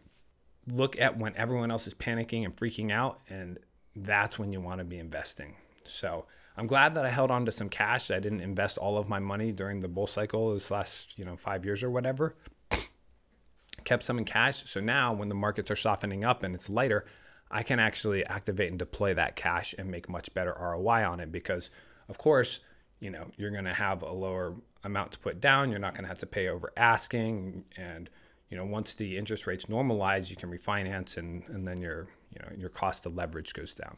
Look 0.67 0.99
at 0.99 1.17
when 1.17 1.35
everyone 1.35 1.71
else 1.71 1.87
is 1.87 1.93
panicking 1.93 2.43
and 2.43 2.55
freaking 2.55 2.91
out, 2.91 3.21
and 3.29 3.57
that's 3.95 4.37
when 4.37 4.51
you 4.51 4.59
want 4.59 4.79
to 4.79 4.83
be 4.83 4.97
investing. 4.97 5.55
So, 5.83 6.25
I'm 6.57 6.65
glad 6.65 6.95
that 6.95 7.05
I 7.05 7.09
held 7.09 7.29
on 7.29 7.45
to 7.45 7.51
some 7.51 7.69
cash. 7.69 8.09
I 8.09 8.19
didn't 8.19 8.41
invest 8.41 8.79
all 8.79 8.97
of 8.97 9.07
my 9.07 9.19
money 9.19 9.51
during 9.51 9.79
the 9.79 9.87
bull 9.87 10.07
cycle 10.07 10.53
this 10.53 10.71
last, 10.71 11.17
you 11.17 11.23
know, 11.23 11.37
five 11.37 11.63
years 11.63 11.83
or 11.83 11.91
whatever. 11.91 12.35
Kept 13.83 14.01
some 14.01 14.17
in 14.17 14.25
cash. 14.25 14.67
So 14.69 14.79
now 14.79 15.13
when 15.13 15.29
the 15.29 15.35
markets 15.35 15.69
are 15.69 15.75
softening 15.75 16.25
up 16.25 16.41
and 16.41 16.55
it's 16.55 16.67
lighter, 16.67 17.05
I 17.51 17.61
can 17.61 17.79
actually 17.79 18.25
activate 18.25 18.69
and 18.69 18.79
deploy 18.79 19.13
that 19.13 19.35
cash 19.35 19.75
and 19.77 19.91
make 19.91 20.09
much 20.09 20.33
better 20.33 20.55
ROI 20.59 21.07
on 21.07 21.19
it 21.19 21.31
because, 21.31 21.69
of 22.09 22.17
course, 22.17 22.59
you 22.99 23.11
know, 23.11 23.27
you're 23.37 23.51
going 23.51 23.65
to 23.65 23.73
have 23.73 24.01
a 24.01 24.11
lower 24.11 24.55
amount 24.83 25.11
to 25.11 25.19
put 25.19 25.39
down. 25.39 25.69
You're 25.69 25.79
not 25.79 25.93
going 25.93 26.03
to 26.05 26.09
have 26.09 26.19
to 26.19 26.25
pay 26.25 26.47
over 26.47 26.73
asking. 26.75 27.65
And, 27.77 28.09
you 28.49 28.57
know, 28.57 28.65
once 28.65 28.95
the 28.95 29.15
interest 29.15 29.45
rates 29.45 29.65
normalize, 29.65 30.31
you 30.31 30.35
can 30.35 30.49
refinance 30.51 31.17
and, 31.17 31.43
and 31.49 31.67
then 31.67 31.81
your, 31.81 32.07
you 32.33 32.39
know, 32.41 32.49
your 32.57 32.69
cost 32.69 33.05
of 33.05 33.15
leverage 33.15 33.53
goes 33.53 33.75
down. 33.75 33.97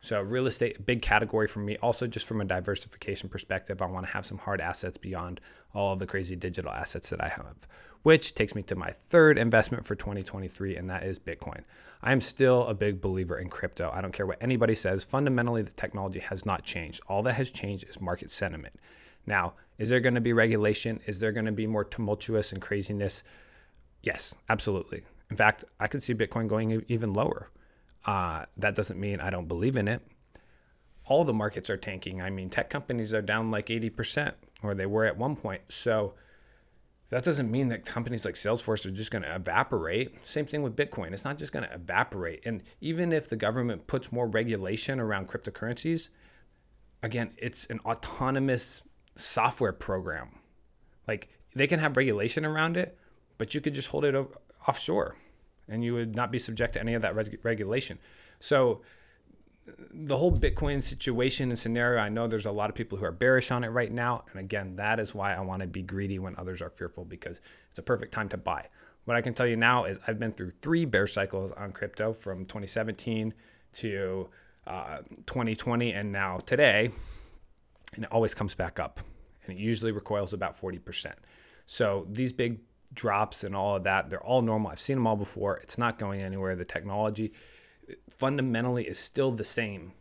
So 0.00 0.20
real 0.22 0.46
estate, 0.46 0.86
big 0.86 1.02
category 1.02 1.46
for 1.46 1.58
me. 1.58 1.76
Also, 1.78 2.06
just 2.06 2.26
from 2.26 2.40
a 2.40 2.44
diversification 2.44 3.28
perspective, 3.28 3.82
I 3.82 3.86
want 3.86 4.06
to 4.06 4.12
have 4.12 4.24
some 4.24 4.38
hard 4.38 4.60
assets 4.60 4.96
beyond 4.96 5.40
all 5.74 5.92
of 5.92 5.98
the 5.98 6.06
crazy 6.06 6.36
digital 6.36 6.72
assets 6.72 7.10
that 7.10 7.22
I 7.22 7.28
have. 7.28 7.68
Which 8.02 8.34
takes 8.34 8.54
me 8.54 8.62
to 8.62 8.74
my 8.74 8.92
third 9.08 9.36
investment 9.36 9.84
for 9.84 9.94
2023, 9.94 10.76
and 10.76 10.88
that 10.88 11.02
is 11.02 11.18
Bitcoin. 11.18 11.64
I 12.02 12.12
am 12.12 12.22
still 12.22 12.66
a 12.66 12.72
big 12.72 13.02
believer 13.02 13.38
in 13.38 13.50
crypto. 13.50 13.90
I 13.92 14.00
don't 14.00 14.12
care 14.12 14.24
what 14.24 14.42
anybody 14.42 14.74
says. 14.74 15.04
Fundamentally, 15.04 15.60
the 15.60 15.72
technology 15.72 16.20
has 16.20 16.46
not 16.46 16.62
changed. 16.64 17.02
All 17.08 17.22
that 17.24 17.34
has 17.34 17.50
changed 17.50 17.86
is 17.86 18.00
market 18.00 18.30
sentiment. 18.30 18.74
Now, 19.26 19.52
is 19.78 19.90
there 19.90 20.00
going 20.00 20.14
to 20.14 20.22
be 20.22 20.32
regulation? 20.32 21.00
Is 21.04 21.20
there 21.20 21.32
going 21.32 21.44
to 21.44 21.52
be 21.52 21.66
more 21.66 21.84
tumultuous 21.84 22.52
and 22.52 22.62
craziness? 22.62 23.22
Yes, 24.02 24.34
absolutely. 24.48 25.02
In 25.30 25.36
fact, 25.36 25.64
I 25.78 25.86
could 25.88 26.02
see 26.02 26.14
Bitcoin 26.14 26.48
going 26.48 26.82
even 26.88 27.12
lower. 27.12 27.50
Uh, 28.04 28.44
that 28.56 28.74
doesn't 28.74 28.98
mean 28.98 29.20
I 29.20 29.30
don't 29.30 29.48
believe 29.48 29.76
in 29.76 29.88
it. 29.88 30.02
All 31.06 31.24
the 31.24 31.34
markets 31.34 31.68
are 31.70 31.76
tanking. 31.76 32.22
I 32.22 32.30
mean, 32.30 32.50
tech 32.50 32.70
companies 32.70 33.12
are 33.12 33.22
down 33.22 33.50
like 33.50 33.66
80%, 33.66 34.32
or 34.62 34.74
they 34.74 34.86
were 34.86 35.04
at 35.04 35.16
one 35.16 35.36
point. 35.36 35.62
So 35.68 36.14
that 37.10 37.24
doesn't 37.24 37.50
mean 37.50 37.68
that 37.68 37.84
companies 37.84 38.24
like 38.24 38.34
Salesforce 38.34 38.86
are 38.86 38.90
just 38.92 39.10
going 39.10 39.22
to 39.22 39.34
evaporate. 39.34 40.24
Same 40.24 40.46
thing 40.46 40.62
with 40.62 40.76
Bitcoin. 40.76 41.12
It's 41.12 41.24
not 41.24 41.36
just 41.36 41.52
going 41.52 41.68
to 41.68 41.74
evaporate. 41.74 42.46
And 42.46 42.62
even 42.80 43.12
if 43.12 43.28
the 43.28 43.36
government 43.36 43.88
puts 43.88 44.12
more 44.12 44.28
regulation 44.28 45.00
around 45.00 45.28
cryptocurrencies, 45.28 46.08
again, 47.02 47.32
it's 47.36 47.66
an 47.66 47.80
autonomous 47.80 48.82
software 49.16 49.72
program. 49.72 50.28
Like 51.08 51.28
they 51.56 51.66
can 51.66 51.80
have 51.80 51.96
regulation 51.96 52.44
around 52.44 52.76
it, 52.76 52.96
but 53.38 53.54
you 53.54 53.60
could 53.60 53.74
just 53.74 53.88
hold 53.88 54.04
it 54.04 54.14
offshore 54.68 55.16
and 55.70 55.84
you 55.84 55.94
would 55.94 56.14
not 56.16 56.30
be 56.30 56.38
subject 56.38 56.74
to 56.74 56.80
any 56.80 56.94
of 56.94 57.02
that 57.02 57.14
reg- 57.14 57.38
regulation. 57.42 57.98
So 58.38 58.82
the 59.92 60.16
whole 60.16 60.32
Bitcoin 60.32 60.82
situation 60.82 61.50
and 61.50 61.58
scenario, 61.58 62.00
I 62.00 62.08
know 62.08 62.26
there's 62.26 62.46
a 62.46 62.50
lot 62.50 62.70
of 62.70 62.76
people 62.76 62.98
who 62.98 63.04
are 63.04 63.12
bearish 63.12 63.50
on 63.50 63.64
it 63.64 63.68
right 63.68 63.92
now. 63.92 64.24
And 64.30 64.40
again, 64.40 64.76
that 64.76 64.98
is 64.98 65.14
why 65.14 65.34
I 65.34 65.40
want 65.40 65.62
to 65.62 65.68
be 65.68 65.82
greedy 65.82 66.18
when 66.18 66.34
others 66.36 66.62
are 66.62 66.70
fearful 66.70 67.04
because 67.04 67.40
it's 67.68 67.78
a 67.78 67.82
perfect 67.82 68.12
time 68.12 68.28
to 68.30 68.36
buy. 68.36 68.66
What 69.04 69.16
I 69.16 69.22
can 69.22 69.34
tell 69.34 69.46
you 69.46 69.56
now 69.56 69.84
is 69.84 69.98
I've 70.06 70.18
been 70.18 70.32
through 70.32 70.52
three 70.62 70.84
bear 70.84 71.06
cycles 71.06 71.52
on 71.56 71.72
crypto 71.72 72.12
from 72.12 72.44
2017 72.44 73.34
to 73.74 74.28
uh, 74.66 74.98
2020 75.26 75.92
and 75.92 76.12
now 76.12 76.38
today. 76.38 76.90
And 77.94 78.04
it 78.04 78.12
always 78.12 78.34
comes 78.34 78.54
back 78.54 78.78
up. 78.78 79.00
And 79.44 79.56
it 79.56 79.60
usually 79.60 79.92
recoils 79.92 80.32
about 80.32 80.60
40%. 80.60 81.12
So 81.66 82.06
these 82.10 82.32
big 82.32 82.60
drops 82.92 83.44
and 83.44 83.54
all 83.54 83.76
of 83.76 83.84
that, 83.84 84.10
they're 84.10 84.22
all 84.22 84.42
normal. 84.42 84.70
I've 84.70 84.80
seen 84.80 84.96
them 84.96 85.06
all 85.06 85.16
before. 85.16 85.58
It's 85.58 85.78
not 85.78 85.98
going 85.98 86.22
anywhere. 86.22 86.56
The 86.56 86.64
technology 86.64 87.32
fundamentally 88.08 88.84
is 88.84 88.98
still 88.98 89.32
the 89.32 89.44
same, 89.44 89.92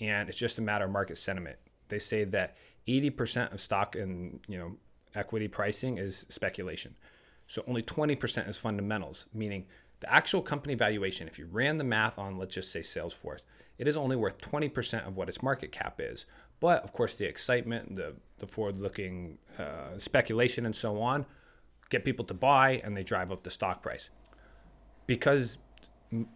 and 0.00 0.28
it's 0.28 0.38
just 0.38 0.58
a 0.58 0.62
matter 0.62 0.84
of 0.84 0.90
market 0.90 1.18
sentiment. 1.18 1.58
They 1.88 1.98
say 1.98 2.24
that 2.24 2.56
80% 2.86 3.52
of 3.52 3.60
stock 3.60 3.96
and 3.96 4.40
you 4.48 4.58
know 4.58 4.76
equity 5.14 5.48
pricing 5.48 5.98
is 5.98 6.26
speculation. 6.28 6.96
So 7.46 7.62
only 7.68 7.82
20% 7.82 8.48
is 8.48 8.58
fundamentals, 8.58 9.26
meaning 9.32 9.66
the 10.00 10.12
actual 10.12 10.42
company 10.42 10.74
valuation, 10.74 11.28
if 11.28 11.38
you 11.38 11.46
ran 11.46 11.78
the 11.78 11.84
math 11.84 12.18
on, 12.18 12.36
let's 12.36 12.54
just 12.54 12.72
say 12.72 12.80
Salesforce, 12.80 13.40
it 13.78 13.86
is 13.86 13.96
only 13.96 14.16
worth 14.16 14.38
20% 14.38 15.06
of 15.06 15.16
what 15.16 15.28
its 15.28 15.42
market 15.42 15.70
cap 15.70 16.00
is. 16.00 16.26
But 16.60 16.82
of 16.82 16.92
course, 16.92 17.14
the 17.14 17.26
excitement, 17.26 17.96
the, 17.96 18.14
the 18.38 18.46
forward 18.46 18.80
looking 18.80 19.38
uh, 19.58 19.98
speculation, 19.98 20.66
and 20.66 20.74
so 20.74 21.00
on 21.00 21.24
get 21.90 22.04
people 22.04 22.24
to 22.26 22.34
buy 22.34 22.80
and 22.84 22.96
they 22.96 23.02
drive 23.02 23.30
up 23.32 23.42
the 23.42 23.50
stock 23.50 23.82
price. 23.82 24.10
Because 25.06 25.58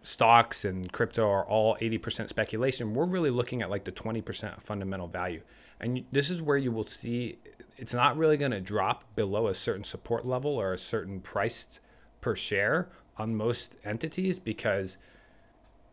stocks 0.03 0.65
and 0.65 0.91
crypto 0.91 1.27
are 1.27 1.45
all 1.45 1.75
80% 1.77 2.29
speculation, 2.29 2.93
we're 2.93 3.05
really 3.05 3.29
looking 3.29 3.61
at 3.61 3.69
like 3.69 3.83
the 3.83 3.91
20% 3.91 4.61
fundamental 4.61 5.07
value. 5.07 5.41
And 5.79 6.05
this 6.11 6.29
is 6.29 6.41
where 6.41 6.57
you 6.57 6.71
will 6.71 6.85
see 6.85 7.39
it's 7.77 7.93
not 7.93 8.15
really 8.15 8.37
going 8.37 8.51
to 8.51 8.61
drop 8.61 9.03
below 9.15 9.47
a 9.47 9.55
certain 9.55 9.83
support 9.83 10.25
level 10.25 10.51
or 10.51 10.71
a 10.71 10.77
certain 10.77 11.19
price 11.19 11.79
per 12.21 12.35
share 12.35 12.89
on 13.17 13.35
most 13.35 13.75
entities 13.83 14.37
because 14.37 14.97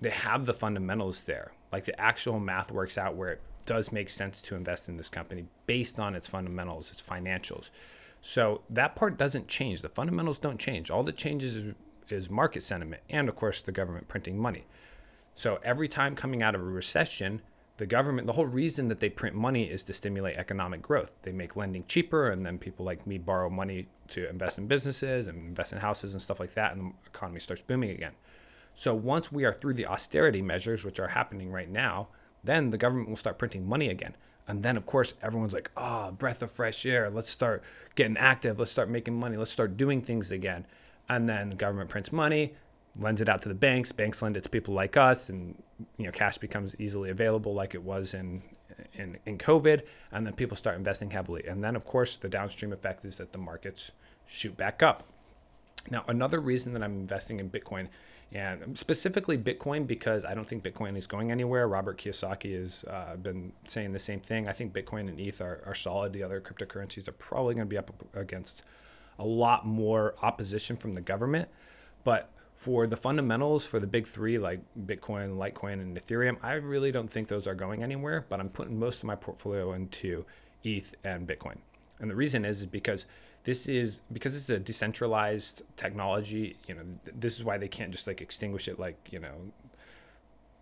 they 0.01 0.11
have 0.11 0.45
the 0.45 0.53
fundamentals 0.53 1.25
there. 1.25 1.53
Like 1.73 1.85
the 1.85 1.99
actual 1.99 2.39
math 2.39 2.71
works 2.71 2.99
out 2.99 3.17
where 3.17 3.31
it 3.31 3.43
does 3.65 3.91
make 3.91 4.11
sense 4.11 4.41
to 4.43 4.55
invest 4.55 4.89
in 4.89 4.99
this 4.99 5.09
company 5.09 5.47
based 5.67 5.99
on 5.99 6.15
its 6.15 6.29
fundamentals, 6.29 6.91
its 6.91 7.03
financials. 7.03 7.71
So 8.21 8.63
that 8.69 8.97
part 8.97 9.17
doesn't 9.17 9.49
change. 9.49 9.83
The 9.83 9.89
fundamentals 9.89 10.39
don't 10.39 10.59
change. 10.59 10.91
All 10.91 11.03
that 11.05 11.17
changes 11.17 11.55
is, 11.55 11.75
is 12.09 12.31
market 12.31 12.63
sentiment 12.63 13.03
and, 13.09 13.29
of 13.29 13.37
course, 13.37 13.63
the 13.63 13.73
government 13.73 14.09
printing 14.09 14.39
money. 14.39 14.65
So 15.35 15.61
every 15.63 15.89
time 15.89 16.17
coming 16.17 16.43
out 16.43 16.55
of 16.55 16.61
a 16.61 16.65
recession, 16.65 17.43
the 17.77 17.87
government, 17.87 18.27
the 18.27 18.33
whole 18.33 18.47
reason 18.47 18.89
that 18.89 18.99
they 18.99 19.09
print 19.09 19.37
money 19.37 19.71
is 19.71 19.85
to 19.85 19.93
stimulate 19.93 20.37
economic 20.37 20.83
growth. 20.83 21.13
They 21.23 21.31
make 21.31 21.55
lending 21.55 21.85
cheaper, 21.87 22.29
and 22.29 22.45
then 22.45 22.59
people 22.59 22.85
like 22.85 23.07
me 23.07 23.19
borrow 23.19 23.49
money 23.49 23.87
to 24.09 24.29
invest 24.29 24.59
in 24.59 24.67
businesses 24.67 25.29
and 25.29 25.39
invest 25.39 25.73
in 25.73 25.79
houses 25.79 26.13
and 26.13 26.21
stuff 26.21 26.41
like 26.41 26.55
that, 26.55 26.73
and 26.73 26.91
the 26.91 26.93
economy 27.07 27.39
starts 27.39 27.63
booming 27.63 27.91
again. 27.91 28.15
So 28.75 28.95
once 28.97 29.31
we 29.31 29.45
are 29.45 29.53
through 29.53 29.75
the 29.75 29.87
austerity 29.87 30.43
measures, 30.43 30.85
which 30.85 30.99
are 30.99 31.09
happening 31.09 31.53
right 31.53 31.71
now, 31.71 32.09
then 32.43 32.71
the 32.71 32.79
government 32.79 33.09
will 33.09 33.17
start 33.17 33.39
printing 33.39 33.69
money 33.69 33.89
again. 33.89 34.17
And 34.49 34.63
then, 34.63 34.79
of 34.79 34.87
course, 34.87 35.13
everyone's 35.23 35.53
like, 35.53 35.71
oh, 35.77 36.11
breath 36.11 36.43
of 36.43 36.51
fresh 36.51 36.87
air. 36.87 37.11
Let's 37.11 37.31
start 37.31 37.63
getting 37.95 38.17
active. 38.17 38.59
Let's 38.59 38.71
start 38.71 38.89
making 38.89 39.15
money. 39.15 39.37
Let's 39.37 39.53
start 39.53 39.77
doing 39.77 40.01
things 40.01 40.31
again. 40.31 40.65
And 41.09 41.29
then 41.29 41.51
the 41.51 41.57
government 41.57 41.91
prints 41.91 42.11
money, 42.11 42.55
lends 42.99 43.21
it 43.21 43.29
out 43.29 43.43
to 43.43 43.49
the 43.49 43.55
banks. 43.55 43.93
Banks 43.93 44.23
lend 44.23 44.39
it 44.39 44.45
to 44.45 44.49
people 44.49 44.73
like 44.73 44.97
us, 44.97 45.29
and 45.29 45.63
you 45.99 46.07
know, 46.07 46.13
cash 46.13 46.39
becomes 46.39 46.75
easily 46.79 47.11
available, 47.11 47.55
like 47.55 47.75
it 47.75 47.83
was 47.83 48.15
in 48.15 48.43
in 48.95 49.19
in 49.27 49.37
COVID. 49.37 49.83
And 50.13 50.27
then 50.27 50.33
people 50.33 50.57
start 50.57 50.77
investing 50.77 51.11
heavily. 51.11 51.47
And 51.47 51.63
then, 51.63 51.77
of 51.77 51.85
course, 51.85 52.17
the 52.17 52.29
downstream 52.29 52.73
effect 52.73 53.05
is 53.05 53.17
that 53.17 53.33
the 53.33 53.39
markets 53.39 53.93
shoot 54.27 54.57
back 54.57 54.83
up. 54.83 55.05
Now, 55.91 56.05
another 56.09 56.41
reason 56.41 56.73
that 56.73 56.83
I'm 56.83 56.93
investing 56.93 57.39
in 57.39 57.51
Bitcoin 57.51 57.89
and 58.33 58.77
specifically 58.77 59.39
Bitcoin 59.39 59.87
because 59.87 60.25
I 60.25 60.35
don't 60.35 60.47
think 60.47 60.63
Bitcoin 60.63 60.97
is 60.97 61.07
going 61.07 61.31
anywhere. 61.31 61.67
Robert 61.67 61.99
Kiyosaki 61.99 62.61
has 62.61 62.85
uh, 62.85 63.17
been 63.17 63.53
saying 63.67 63.93
the 63.93 63.99
same 63.99 64.21
thing. 64.21 64.47
I 64.47 64.53
think 64.53 64.75
Bitcoin 64.75 65.09
and 65.09 65.19
ETH 65.19 65.41
are, 65.41 65.63
are 65.65 65.75
solid. 65.75 66.13
The 66.13 66.23
other 66.23 66.41
cryptocurrencies 66.41 67.09
are 67.09 67.13
probably 67.13 67.55
going 67.55 67.67
to 67.67 67.71
be 67.71 67.79
up 67.79 67.91
against 68.15 68.63
a 69.19 69.25
lot 69.25 69.67
more 69.67 70.15
opposition 70.23 70.77
from 70.77 70.93
the 70.93 71.01
government. 71.01 71.49
But 72.05 72.31
for 72.55 72.87
the 72.87 72.97
fundamentals 72.97 73.65
for 73.65 73.81
the 73.81 73.87
big 73.87 74.07
three 74.07 74.39
like 74.39 74.61
Bitcoin, 74.87 75.39
Litecoin, 75.39 75.75
and 75.75 75.97
Ethereum, 75.97 76.37
I 76.43 76.55
really 76.55 76.93
don't 76.93 77.11
think 77.11 77.29
those 77.29 77.47
are 77.47 77.55
going 77.55 77.83
anywhere. 77.83 78.27
But 78.29 78.41
I'm 78.41 78.51
putting 78.51 78.79
most 78.79 78.99
of 78.99 79.05
my 79.05 79.15
portfolio 79.15 79.73
into 79.73 80.27
ETH 80.65 80.95
and 81.03 81.27
Bitcoin. 81.27 81.59
And 81.99 82.11
the 82.11 82.17
reason 82.17 82.45
is, 82.45 82.61
is 82.61 82.67
because 82.67 83.07
this 83.45 83.67
is 83.67 84.03
because 84.13 84.37
it's 84.37 84.51
a 84.51 84.59
decentralized 84.59 85.63
technology 85.77 86.57
you 86.67 86.75
know 86.75 86.83
th- 87.05 87.17
this 87.19 87.37
is 87.37 87.45
why 87.45 87.57
they 87.57 87.69
can't 87.69 87.91
just 87.91 88.07
like 88.07 88.21
extinguish 88.21 88.69
it 88.69 88.79
like 88.79 88.99
you 89.11 89.19
know 89.19 89.35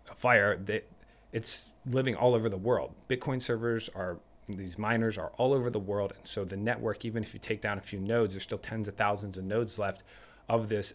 a 0.09 0.15
fire. 0.15 0.57
That 0.57 0.89
it's 1.31 1.71
living 1.85 2.15
all 2.15 2.33
over 2.33 2.49
the 2.49 2.57
world. 2.57 2.93
Bitcoin 3.09 3.41
servers 3.41 3.89
are 3.95 4.17
these 4.49 4.77
miners 4.77 5.17
are 5.17 5.31
all 5.37 5.53
over 5.53 5.69
the 5.69 5.79
world 5.79 6.13
and 6.15 6.25
so 6.25 6.45
the 6.45 6.55
network 6.55 7.03
even 7.03 7.21
if 7.21 7.33
you 7.33 7.39
take 7.39 7.59
down 7.59 7.77
a 7.77 7.81
few 7.81 7.99
nodes 7.99 8.33
there's 8.33 8.43
still 8.43 8.57
tens 8.57 8.87
of 8.87 8.95
thousands 8.95 9.37
of 9.37 9.43
nodes 9.43 9.77
left 9.77 10.03
of 10.47 10.69
this 10.69 10.93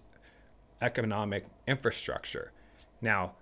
economic 0.81 1.45
infrastructure. 1.67 2.51
Now 3.03 3.33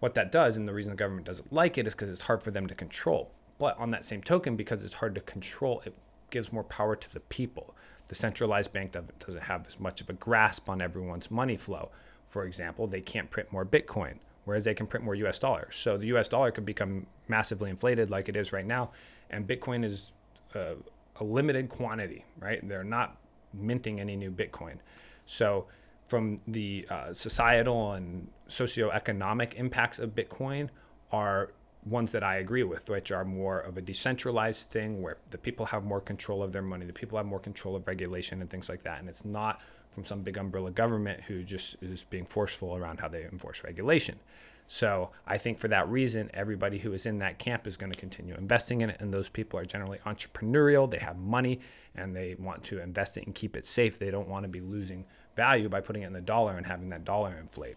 what 0.00 0.14
that 0.14 0.32
does 0.32 0.56
and 0.56 0.66
the 0.66 0.74
reason 0.74 0.90
the 0.90 0.96
government 0.96 1.28
doesn't 1.28 1.52
like 1.52 1.78
it 1.78 1.86
is 1.86 1.94
because 1.94 2.10
it's 2.10 2.22
hard 2.22 2.42
for 2.42 2.50
them 2.50 2.66
to 2.66 2.74
control. 2.74 3.30
But 3.58 3.78
on 3.78 3.92
that 3.92 4.04
same 4.04 4.20
token 4.20 4.56
because 4.56 4.84
it's 4.84 4.96
hard 4.96 5.14
to 5.14 5.20
control 5.20 5.80
it 5.86 5.94
gives 6.30 6.52
more 6.52 6.64
power 6.64 6.96
to 6.96 7.12
the 7.12 7.20
people 7.20 7.76
the 8.12 8.16
centralized 8.16 8.74
bank 8.74 8.92
doesn't 8.92 9.44
have 9.44 9.66
as 9.66 9.80
much 9.80 10.02
of 10.02 10.10
a 10.10 10.12
grasp 10.12 10.68
on 10.68 10.82
everyone's 10.82 11.30
money 11.30 11.56
flow. 11.56 11.88
For 12.28 12.44
example, 12.44 12.86
they 12.86 13.00
can't 13.00 13.30
print 13.30 13.50
more 13.50 13.64
Bitcoin, 13.64 14.16
whereas 14.44 14.64
they 14.64 14.74
can 14.74 14.86
print 14.86 15.02
more 15.02 15.14
US 15.14 15.38
dollars. 15.38 15.74
So 15.76 15.96
the 15.96 16.04
US 16.08 16.28
dollar 16.28 16.50
could 16.50 16.66
become 16.66 17.06
massively 17.26 17.70
inflated 17.70 18.10
like 18.10 18.28
it 18.28 18.36
is 18.36 18.52
right 18.52 18.66
now, 18.66 18.90
and 19.30 19.48
Bitcoin 19.48 19.82
is 19.82 20.12
a, 20.54 20.74
a 21.16 21.24
limited 21.24 21.70
quantity, 21.70 22.26
right? 22.38 22.60
They're 22.68 22.84
not 22.84 23.16
minting 23.54 23.98
any 23.98 24.14
new 24.14 24.30
Bitcoin. 24.30 24.76
So 25.24 25.64
from 26.06 26.38
the 26.46 26.86
uh, 26.90 27.14
societal 27.14 27.92
and 27.92 28.28
socioeconomic 28.46 29.54
impacts 29.54 29.98
of 29.98 30.10
Bitcoin 30.10 30.68
are 31.12 31.54
ones 31.84 32.12
that 32.12 32.22
I 32.22 32.36
agree 32.36 32.62
with, 32.62 32.88
which 32.88 33.10
are 33.10 33.24
more 33.24 33.60
of 33.60 33.76
a 33.76 33.80
decentralized 33.80 34.70
thing 34.70 35.02
where 35.02 35.16
the 35.30 35.38
people 35.38 35.66
have 35.66 35.84
more 35.84 36.00
control 36.00 36.42
of 36.42 36.52
their 36.52 36.62
money, 36.62 36.86
the 36.86 36.92
people 36.92 37.18
have 37.18 37.26
more 37.26 37.40
control 37.40 37.74
of 37.74 37.86
regulation 37.86 38.40
and 38.40 38.48
things 38.48 38.68
like 38.68 38.82
that. 38.84 39.00
And 39.00 39.08
it's 39.08 39.24
not 39.24 39.60
from 39.90 40.04
some 40.04 40.22
big 40.22 40.38
umbrella 40.38 40.70
government 40.70 41.22
who 41.22 41.42
just 41.42 41.76
is 41.82 42.04
being 42.04 42.24
forceful 42.24 42.76
around 42.76 43.00
how 43.00 43.08
they 43.08 43.24
enforce 43.24 43.64
regulation. 43.64 44.18
So 44.66 45.10
I 45.26 45.38
think 45.38 45.58
for 45.58 45.68
that 45.68 45.88
reason, 45.88 46.30
everybody 46.32 46.78
who 46.78 46.92
is 46.92 47.04
in 47.04 47.18
that 47.18 47.38
camp 47.38 47.66
is 47.66 47.76
going 47.76 47.92
to 47.92 47.98
continue 47.98 48.34
investing 48.34 48.80
in 48.80 48.90
it. 48.90 48.96
And 49.00 49.12
those 49.12 49.28
people 49.28 49.58
are 49.58 49.64
generally 49.64 49.98
entrepreneurial. 50.06 50.90
They 50.90 50.98
have 50.98 51.18
money 51.18 51.60
and 51.94 52.16
they 52.16 52.36
want 52.38 52.64
to 52.64 52.80
invest 52.80 53.16
it 53.16 53.26
and 53.26 53.34
keep 53.34 53.56
it 53.56 53.66
safe. 53.66 53.98
They 53.98 54.10
don't 54.10 54.28
want 54.28 54.44
to 54.44 54.48
be 54.48 54.60
losing 54.60 55.04
value 55.36 55.68
by 55.68 55.80
putting 55.80 56.02
it 56.02 56.06
in 56.06 56.12
the 56.12 56.20
dollar 56.20 56.56
and 56.56 56.66
having 56.66 56.88
that 56.90 57.04
dollar 57.04 57.36
inflate. 57.38 57.76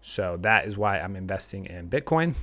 So 0.00 0.36
that 0.42 0.66
is 0.66 0.76
why 0.76 0.98
I'm 0.98 1.16
investing 1.16 1.66
in 1.66 1.88
Bitcoin. 1.88 2.34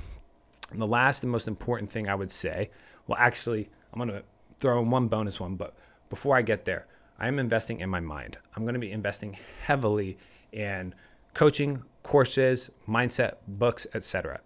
And 0.70 0.80
the 0.80 0.86
last 0.86 1.22
and 1.22 1.30
most 1.30 1.48
important 1.48 1.90
thing 1.90 2.08
I 2.08 2.14
would 2.14 2.30
say, 2.30 2.70
well, 3.06 3.18
actually, 3.18 3.68
I'm 3.92 3.98
going 3.98 4.10
to 4.10 4.24
throw 4.58 4.80
in 4.80 4.90
one 4.90 5.08
bonus 5.08 5.38
one, 5.38 5.56
but 5.56 5.74
before 6.10 6.36
I 6.36 6.42
get 6.42 6.64
there, 6.64 6.86
I 7.18 7.28
am 7.28 7.38
investing 7.38 7.80
in 7.80 7.88
my 7.88 8.00
mind. 8.00 8.38
I'm 8.54 8.64
going 8.64 8.74
to 8.74 8.80
be 8.80 8.92
investing 8.92 9.36
heavily 9.62 10.18
in 10.52 10.94
coaching, 11.34 11.82
courses, 12.02 12.70
mindset, 12.88 13.36
books, 13.46 13.86
etc. 13.94 14.40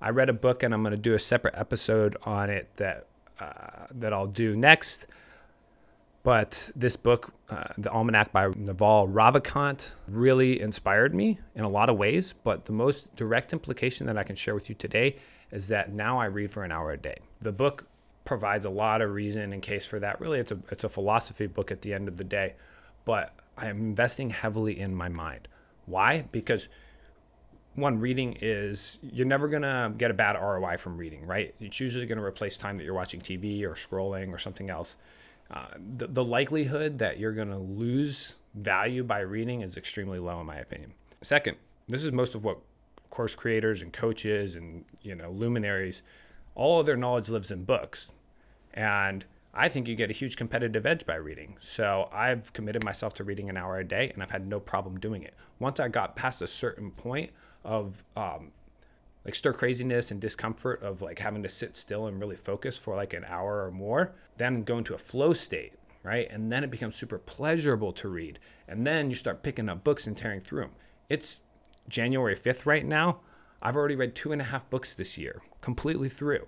I 0.00 0.10
read 0.10 0.28
a 0.28 0.32
book 0.32 0.62
and 0.62 0.74
I'm 0.74 0.82
going 0.82 0.92
to 0.92 0.96
do 0.96 1.14
a 1.14 1.18
separate 1.18 1.54
episode 1.56 2.16
on 2.24 2.50
it 2.50 2.68
that 2.76 3.06
uh, 3.40 3.86
that 3.92 4.12
I'll 4.12 4.26
do 4.26 4.56
next. 4.56 5.06
But 6.22 6.70
this 6.76 6.94
book, 6.94 7.32
uh, 7.50 7.64
The 7.78 7.90
Almanac 7.90 8.30
by 8.30 8.48
Naval 8.54 9.08
Ravikant, 9.08 9.94
really 10.06 10.60
inspired 10.60 11.14
me 11.14 11.40
in 11.56 11.64
a 11.64 11.68
lot 11.68 11.88
of 11.88 11.96
ways. 11.98 12.32
But 12.44 12.64
the 12.64 12.72
most 12.72 13.14
direct 13.16 13.52
implication 13.52 14.06
that 14.06 14.16
I 14.16 14.22
can 14.22 14.36
share 14.36 14.54
with 14.54 14.68
you 14.68 14.76
today 14.76 15.16
is 15.52 15.68
that 15.68 15.92
now 15.92 16.18
I 16.18 16.24
read 16.24 16.50
for 16.50 16.64
an 16.64 16.72
hour 16.72 16.90
a 16.90 16.96
day. 16.96 17.18
The 17.40 17.52
book 17.52 17.86
provides 18.24 18.64
a 18.64 18.70
lot 18.70 19.02
of 19.02 19.12
reason 19.12 19.52
and 19.52 19.62
case 19.62 19.84
for 19.86 20.00
that. 20.00 20.20
Really, 20.20 20.40
it's 20.40 20.50
a 20.50 20.58
it's 20.70 20.84
a 20.84 20.88
philosophy 20.88 21.46
book 21.46 21.70
at 21.70 21.82
the 21.82 21.92
end 21.92 22.08
of 22.08 22.16
the 22.16 22.24
day, 22.24 22.54
but 23.04 23.34
I 23.56 23.66
am 23.68 23.78
investing 23.78 24.30
heavily 24.30 24.80
in 24.80 24.94
my 24.94 25.08
mind. 25.08 25.46
Why? 25.86 26.24
Because 26.32 26.68
one 27.74 28.00
reading 28.00 28.36
is 28.40 28.98
you're 29.02 29.26
never 29.26 29.48
gonna 29.48 29.92
get 29.96 30.10
a 30.10 30.14
bad 30.14 30.36
ROI 30.36 30.76
from 30.78 30.96
reading, 30.96 31.26
right? 31.26 31.54
It's 31.60 31.80
usually 31.80 32.06
gonna 32.06 32.24
replace 32.24 32.56
time 32.56 32.78
that 32.78 32.84
you're 32.84 32.94
watching 32.94 33.20
TV 33.20 33.62
or 33.64 33.74
scrolling 33.74 34.32
or 34.32 34.38
something 34.38 34.70
else. 34.70 34.96
Uh, 35.50 35.66
the, 35.96 36.06
the 36.06 36.24
likelihood 36.24 36.98
that 36.98 37.18
you're 37.18 37.32
gonna 37.32 37.58
lose 37.58 38.36
value 38.54 39.04
by 39.04 39.20
reading 39.20 39.62
is 39.62 39.76
extremely 39.76 40.18
low, 40.18 40.40
in 40.40 40.46
my 40.46 40.56
opinion. 40.56 40.92
Second, 41.22 41.56
this 41.88 42.04
is 42.04 42.12
most 42.12 42.34
of 42.34 42.44
what 42.44 42.58
course 43.12 43.34
creators 43.34 43.82
and 43.82 43.92
coaches 43.92 44.56
and 44.56 44.84
you 45.02 45.14
know 45.14 45.30
luminaries 45.30 46.02
all 46.54 46.80
of 46.80 46.86
their 46.86 46.96
knowledge 46.96 47.28
lives 47.28 47.50
in 47.50 47.64
books. 47.64 48.10
And 48.74 49.24
I 49.54 49.68
think 49.68 49.86
you 49.86 49.94
get 49.94 50.10
a 50.10 50.14
huge 50.14 50.36
competitive 50.36 50.86
edge 50.86 51.04
by 51.06 51.16
reading. 51.16 51.56
So 51.60 52.08
I've 52.12 52.52
committed 52.52 52.84
myself 52.84 53.14
to 53.14 53.24
reading 53.24 53.50
an 53.50 53.56
hour 53.56 53.78
a 53.78 53.84
day 53.84 54.10
and 54.12 54.22
I've 54.22 54.30
had 54.30 54.46
no 54.46 54.58
problem 54.60 54.98
doing 54.98 55.22
it. 55.22 55.34
Once 55.58 55.78
I 55.78 55.88
got 55.88 56.16
past 56.16 56.42
a 56.42 56.46
certain 56.46 56.90
point 56.90 57.30
of 57.64 58.02
um, 58.16 58.50
like 59.24 59.34
stir 59.34 59.52
craziness 59.52 60.10
and 60.10 60.20
discomfort 60.20 60.82
of 60.82 61.02
like 61.02 61.18
having 61.18 61.42
to 61.42 61.48
sit 61.48 61.74
still 61.74 62.06
and 62.06 62.20
really 62.20 62.36
focus 62.36 62.78
for 62.78 62.96
like 62.96 63.12
an 63.12 63.24
hour 63.24 63.64
or 63.64 63.70
more, 63.70 64.14
then 64.38 64.62
go 64.62 64.78
into 64.78 64.94
a 64.94 64.98
flow 64.98 65.32
state, 65.32 65.74
right? 66.02 66.28
And 66.30 66.50
then 66.50 66.64
it 66.64 66.70
becomes 66.70 66.96
super 66.96 67.18
pleasurable 67.18 67.92
to 67.92 68.08
read. 68.08 68.38
And 68.66 68.86
then 68.86 69.10
you 69.10 69.16
start 69.16 69.42
picking 69.42 69.68
up 69.68 69.84
books 69.84 70.06
and 70.06 70.16
tearing 70.16 70.40
through 70.40 70.62
them. 70.62 70.72
It's 71.08 71.40
January 71.88 72.36
5th 72.36 72.66
right 72.66 72.84
now. 72.84 73.20
I've 73.60 73.76
already 73.76 73.96
read 73.96 74.14
two 74.14 74.32
and 74.32 74.40
a 74.40 74.44
half 74.44 74.68
books 74.70 74.94
this 74.94 75.16
year, 75.16 75.42
completely 75.60 76.08
through. 76.08 76.46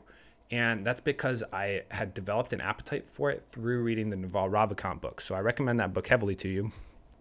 And 0.51 0.85
that's 0.85 1.01
because 1.01 1.43
I 1.53 1.83
had 1.91 2.13
developed 2.15 2.53
an 2.53 2.61
appetite 2.61 3.09
for 3.09 3.31
it 3.31 3.45
through 3.51 3.83
reading 3.83 4.11
the 4.11 4.17
Naval 4.17 4.49
Ravikant 4.49 5.01
book. 5.01 5.21
So 5.21 5.35
I 5.35 5.41
recommend 5.41 5.81
that 5.81 5.95
book 5.95 6.09
heavily 6.09 6.35
to 6.37 6.49
you. 6.49 6.73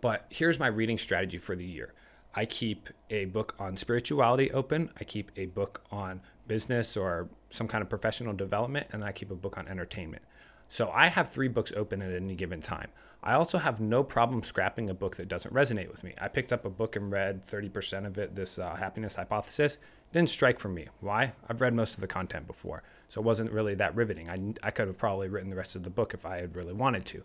But 0.02 0.26
here's 0.30 0.60
my 0.60 0.68
reading 0.68 0.98
strategy 0.98 1.38
for 1.38 1.56
the 1.56 1.66
year 1.66 1.94
I 2.36 2.46
keep 2.46 2.90
a 3.10 3.26
book 3.26 3.56
on 3.60 3.78
spirituality 3.78 4.52
open, 4.52 4.90
I 5.00 5.04
keep 5.04 5.32
a 5.38 5.46
book 5.46 5.82
on 5.92 6.22
business 6.48 6.98
or 6.98 7.30
some 7.50 7.68
kind 7.68 7.82
of 7.82 7.90
professional 7.90 8.34
development, 8.34 8.88
and 8.92 9.04
I 9.04 9.12
keep 9.12 9.32
a 9.32 9.36
book 9.36 9.58
on 9.58 9.68
entertainment. 9.68 10.24
So 10.74 10.90
I 10.92 11.08
have 11.08 11.30
three 11.30 11.50
books 11.50 11.72
open 11.76 12.02
at 12.02 12.12
any 12.12 12.34
given 12.34 12.60
time. 12.60 12.90
I 13.22 13.34
also 13.36 13.60
have 13.60 13.80
no 13.80 14.04
problem 14.04 14.42
scrapping 14.42 14.90
a 14.90 14.96
book 14.96 15.18
that 15.18 15.28
doesn't 15.28 15.54
resonate 15.54 15.92
with 15.92 16.04
me. 16.04 16.16
I 16.20 16.28
picked 16.28 16.52
up 16.52 16.66
a 16.66 16.70
book 16.72 16.96
and 16.96 17.12
read 17.12 17.46
30% 17.46 18.08
of 18.08 18.18
it, 18.18 18.34
this 18.34 18.58
uh, 18.58 18.74
happiness 18.74 19.14
hypothesis, 19.14 19.78
didn't 20.14 20.32
strike 20.32 20.60
for 20.60 20.70
me. 20.70 20.88
Why? 21.00 21.34
I've 21.48 21.62
read 21.62 21.76
most 21.76 21.94
of 21.94 22.02
the 22.02 22.08
content 22.08 22.48
before, 22.48 22.82
so 23.08 23.22
it 23.22 23.24
wasn't 23.24 23.52
really 23.52 23.76
that 23.76 23.96
riveting. 23.96 24.32
I, 24.32 24.68
I 24.68 24.72
could 24.72 24.88
have 24.88 24.98
probably 24.98 25.28
written 25.28 25.52
the 25.52 25.56
rest 25.56 25.76
of 25.76 25.84
the 25.84 25.92
book 25.92 26.16
if 26.16 26.26
I 26.26 26.38
had 26.38 26.56
really 26.56 26.74
wanted 26.74 27.06
to. 27.06 27.22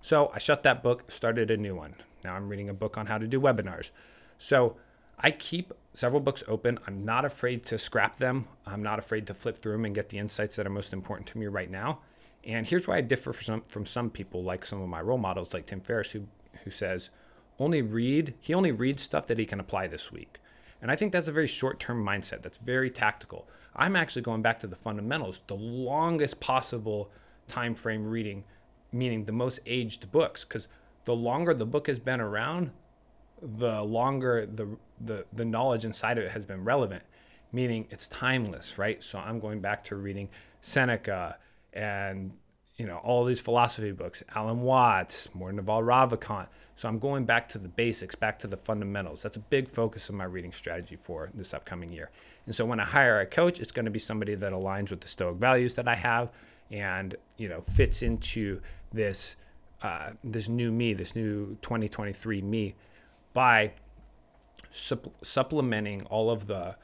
So 0.00 0.32
I 0.34 0.38
shut 0.38 0.64
that 0.64 0.82
book, 0.82 1.08
started 1.08 1.52
a 1.52 1.56
new 1.56 1.76
one. 1.76 1.94
Now 2.24 2.34
I'm 2.34 2.48
reading 2.48 2.68
a 2.68 2.74
book 2.74 2.98
on 2.98 3.06
how 3.06 3.18
to 3.18 3.28
do 3.28 3.40
webinars. 3.40 3.90
So 4.38 4.74
I 5.20 5.30
keep 5.30 5.72
several 5.94 6.20
books 6.20 6.42
open. 6.48 6.80
I'm 6.84 7.04
not 7.04 7.24
afraid 7.24 7.64
to 7.66 7.78
scrap 7.78 8.16
them. 8.16 8.48
I'm 8.66 8.82
not 8.82 8.98
afraid 8.98 9.28
to 9.28 9.34
flip 9.34 9.58
through 9.62 9.74
them 9.74 9.84
and 9.84 9.94
get 9.94 10.08
the 10.08 10.18
insights 10.18 10.56
that 10.56 10.66
are 10.66 10.70
most 10.70 10.92
important 10.92 11.28
to 11.28 11.38
me 11.38 11.46
right 11.46 11.70
now. 11.70 12.00
And 12.44 12.66
here's 12.66 12.86
why 12.86 12.96
I 12.96 13.00
differ 13.00 13.32
from 13.32 13.44
some, 13.44 13.62
from 13.68 13.86
some 13.86 14.10
people, 14.10 14.42
like 14.42 14.64
some 14.64 14.80
of 14.80 14.88
my 14.88 15.00
role 15.00 15.18
models, 15.18 15.52
like 15.52 15.66
Tim 15.66 15.80
Ferriss, 15.80 16.12
who, 16.12 16.24
who 16.64 16.70
says, 16.70 17.10
only 17.58 17.82
read, 17.82 18.34
he 18.40 18.54
only 18.54 18.72
reads 18.72 19.02
stuff 19.02 19.26
that 19.26 19.38
he 19.38 19.46
can 19.46 19.60
apply 19.60 19.88
this 19.88 20.12
week. 20.12 20.38
And 20.80 20.90
I 20.90 20.96
think 20.96 21.12
that's 21.12 21.28
a 21.28 21.32
very 21.32 21.48
short 21.48 21.80
term 21.80 22.04
mindset. 22.04 22.42
That's 22.42 22.58
very 22.58 22.90
tactical. 22.90 23.48
I'm 23.74 23.96
actually 23.96 24.22
going 24.22 24.42
back 24.42 24.60
to 24.60 24.66
the 24.66 24.76
fundamentals, 24.76 25.42
the 25.46 25.56
longest 25.56 26.40
possible 26.40 27.10
time 27.48 27.74
frame 27.74 28.06
reading, 28.06 28.44
meaning 28.92 29.24
the 29.24 29.32
most 29.32 29.60
aged 29.66 30.10
books. 30.12 30.44
Because 30.44 30.68
the 31.04 31.14
longer 31.14 31.52
the 31.52 31.66
book 31.66 31.88
has 31.88 31.98
been 31.98 32.20
around, 32.20 32.70
the 33.42 33.82
longer 33.82 34.46
the, 34.46 34.76
the, 35.00 35.24
the 35.32 35.44
knowledge 35.44 35.84
inside 35.84 36.18
of 36.18 36.24
it 36.24 36.30
has 36.30 36.46
been 36.46 36.64
relevant, 36.64 37.02
meaning 37.52 37.86
it's 37.90 38.08
timeless, 38.08 38.78
right? 38.78 39.02
So 39.02 39.18
I'm 39.18 39.40
going 39.40 39.60
back 39.60 39.82
to 39.84 39.96
reading 39.96 40.28
Seneca, 40.60 41.38
and 41.78 42.32
you 42.76 42.86
know 42.86 42.96
all 42.98 43.24
these 43.24 43.40
philosophy 43.40 43.92
books 43.92 44.22
alan 44.34 44.60
watts 44.60 45.32
more 45.34 45.52
naval 45.52 45.80
ravikant. 45.82 46.48
So 46.76 46.88
i'm 46.88 46.98
going 46.98 47.24
back 47.24 47.48
to 47.50 47.58
the 47.58 47.68
basics 47.68 48.14
back 48.14 48.38
to 48.40 48.46
the 48.46 48.56
fundamentals. 48.56 49.22
That's 49.22 49.36
a 49.36 49.40
big 49.40 49.68
focus 49.68 50.08
of 50.08 50.16
my 50.16 50.24
reading 50.24 50.52
strategy 50.52 50.96
for 50.96 51.30
this 51.32 51.54
upcoming 51.54 51.92
year. 51.92 52.10
And 52.46 52.54
so 52.54 52.64
when 52.64 52.80
i 52.80 52.84
hire 52.84 53.20
a 53.20 53.26
coach 53.26 53.60
it's 53.60 53.72
going 53.72 53.84
to 53.84 53.90
be 53.90 53.98
somebody 53.98 54.34
that 54.34 54.52
aligns 54.52 54.90
with 54.90 55.00
the 55.00 55.08
stoic 55.08 55.36
values 55.36 55.74
that 55.74 55.86
i 55.88 55.94
have 55.94 56.30
and 56.70 57.14
you 57.36 57.48
know 57.48 57.60
fits 57.60 58.02
into 58.02 58.60
this 58.92 59.36
uh, 59.82 60.10
this 60.24 60.48
new 60.48 60.72
me 60.72 60.92
this 60.92 61.14
new 61.14 61.56
2023 61.62 62.42
me 62.42 62.74
by 63.32 63.70
supp- 64.72 65.12
supplementing 65.22 66.02
all 66.06 66.30
of 66.30 66.46
the 66.48 66.74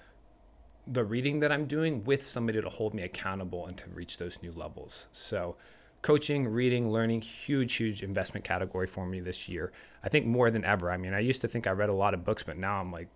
the 0.86 1.04
reading 1.04 1.40
that 1.40 1.50
I'm 1.50 1.66
doing 1.66 2.04
with 2.04 2.22
somebody 2.22 2.60
to 2.60 2.68
hold 2.68 2.94
me 2.94 3.02
accountable 3.02 3.66
and 3.66 3.76
to 3.78 3.84
reach 3.90 4.18
those 4.18 4.38
new 4.42 4.52
levels. 4.52 5.06
So, 5.12 5.56
coaching, 6.02 6.46
reading, 6.46 6.92
learning, 6.92 7.22
huge, 7.22 7.74
huge 7.74 8.02
investment 8.02 8.44
category 8.44 8.86
for 8.86 9.06
me 9.06 9.20
this 9.20 9.48
year. 9.48 9.72
I 10.02 10.08
think 10.08 10.26
more 10.26 10.50
than 10.50 10.64
ever. 10.64 10.90
I 10.90 10.98
mean, 10.98 11.14
I 11.14 11.20
used 11.20 11.40
to 11.40 11.48
think 11.48 11.66
I 11.66 11.70
read 11.70 11.88
a 11.88 11.94
lot 11.94 12.12
of 12.12 12.24
books, 12.24 12.42
but 12.42 12.58
now 12.58 12.80
I'm 12.80 12.92
like, 12.92 13.08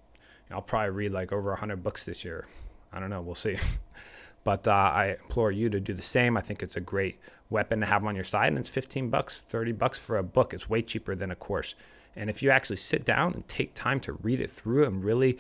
I'll 0.51 0.63
probably 0.63 0.91
read 0.91 1.13
like 1.13 1.33
over 1.33 1.51
100 1.51 1.83
books 1.83 2.05
this 2.05 2.25
year. 2.25 2.47
I 2.93 3.01
don't 3.01 3.11
know. 3.11 3.21
We'll 3.21 3.35
see. 3.35 3.59
but 4.45 4.67
uh, 4.67 4.73
I 4.73 5.17
implore 5.23 5.53
you 5.53 5.69
to 5.69 5.81
do 5.81 5.93
the 5.93 6.03
same. 6.03 6.37
I 6.39 6.41
think 6.41 6.63
it's 6.63 6.77
a 6.77 6.81
great 6.81 7.21
weapon 7.51 7.81
to 7.81 7.87
have 7.87 8.05
on 8.05 8.15
your 8.15 8.25
side, 8.25 8.49
and 8.49 8.59
it's 8.59 8.69
15 8.71 9.11
bucks, 9.11 9.43
30 9.43 9.73
bucks 9.73 9.99
for 9.99 10.17
a 10.17 10.23
book. 10.23 10.55
It's 10.55 10.71
way 10.71 10.81
cheaper 10.81 11.15
than 11.15 11.31
a 11.31 11.37
course. 11.37 11.75
And 12.19 12.29
if 12.29 12.43
you 12.43 12.51
actually 12.51 12.77
sit 12.77 13.05
down 13.05 13.33
and 13.33 13.47
take 13.49 13.75
time 13.75 14.01
to 14.01 14.13
read 14.13 14.41
it 14.41 14.51
through 14.51 14.85
and 14.85 15.05
really 15.05 15.39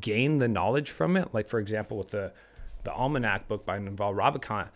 gain 0.00 0.38
the 0.38 0.46
knowledge 0.46 0.88
from 0.88 1.16
it, 1.16 1.34
like 1.34 1.48
for 1.48 1.58
example 1.58 1.98
with 1.98 2.10
the 2.10 2.32
the 2.84 2.92
Almanac 2.92 3.46
book 3.46 3.66
by 3.66 3.78
Naval 3.78 4.14
Ravikant, 4.14 4.68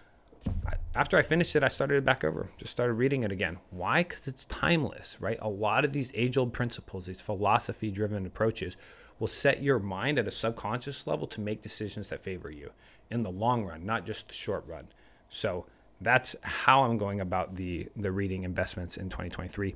after 0.94 1.16
I 1.16 1.22
finished 1.22 1.56
it, 1.56 1.62
I 1.62 1.68
started 1.68 1.96
it 1.96 2.04
back 2.04 2.22
over, 2.22 2.50
just 2.58 2.72
started 2.72 2.94
reading 2.94 3.22
it 3.22 3.32
again. 3.32 3.58
Why? 3.70 4.02
Because 4.02 4.28
it's 4.28 4.44
timeless, 4.44 5.16
right? 5.20 5.38
A 5.40 5.48
lot 5.48 5.86
of 5.86 5.92
these 5.92 6.12
age 6.14 6.36
old 6.36 6.52
principles, 6.52 7.06
these 7.06 7.22
philosophy 7.22 7.90
driven 7.90 8.26
approaches, 8.26 8.76
will 9.18 9.26
set 9.28 9.62
your 9.62 9.78
mind 9.78 10.18
at 10.18 10.28
a 10.28 10.30
subconscious 10.30 11.06
level 11.06 11.26
to 11.28 11.40
make 11.40 11.62
decisions 11.62 12.08
that 12.08 12.22
favor 12.22 12.50
you 12.50 12.72
in 13.10 13.22
the 13.22 13.30
long 13.30 13.64
run, 13.64 13.86
not 13.86 14.04
just 14.04 14.28
the 14.28 14.34
short 14.34 14.66
run. 14.66 14.88
So 15.28 15.66
that's 16.00 16.36
how 16.42 16.82
I'm 16.82 16.98
going 16.98 17.20
about 17.20 17.54
the, 17.54 17.88
the 17.96 18.12
reading 18.12 18.42
investments 18.42 18.96
in 18.96 19.08
2023. 19.08 19.74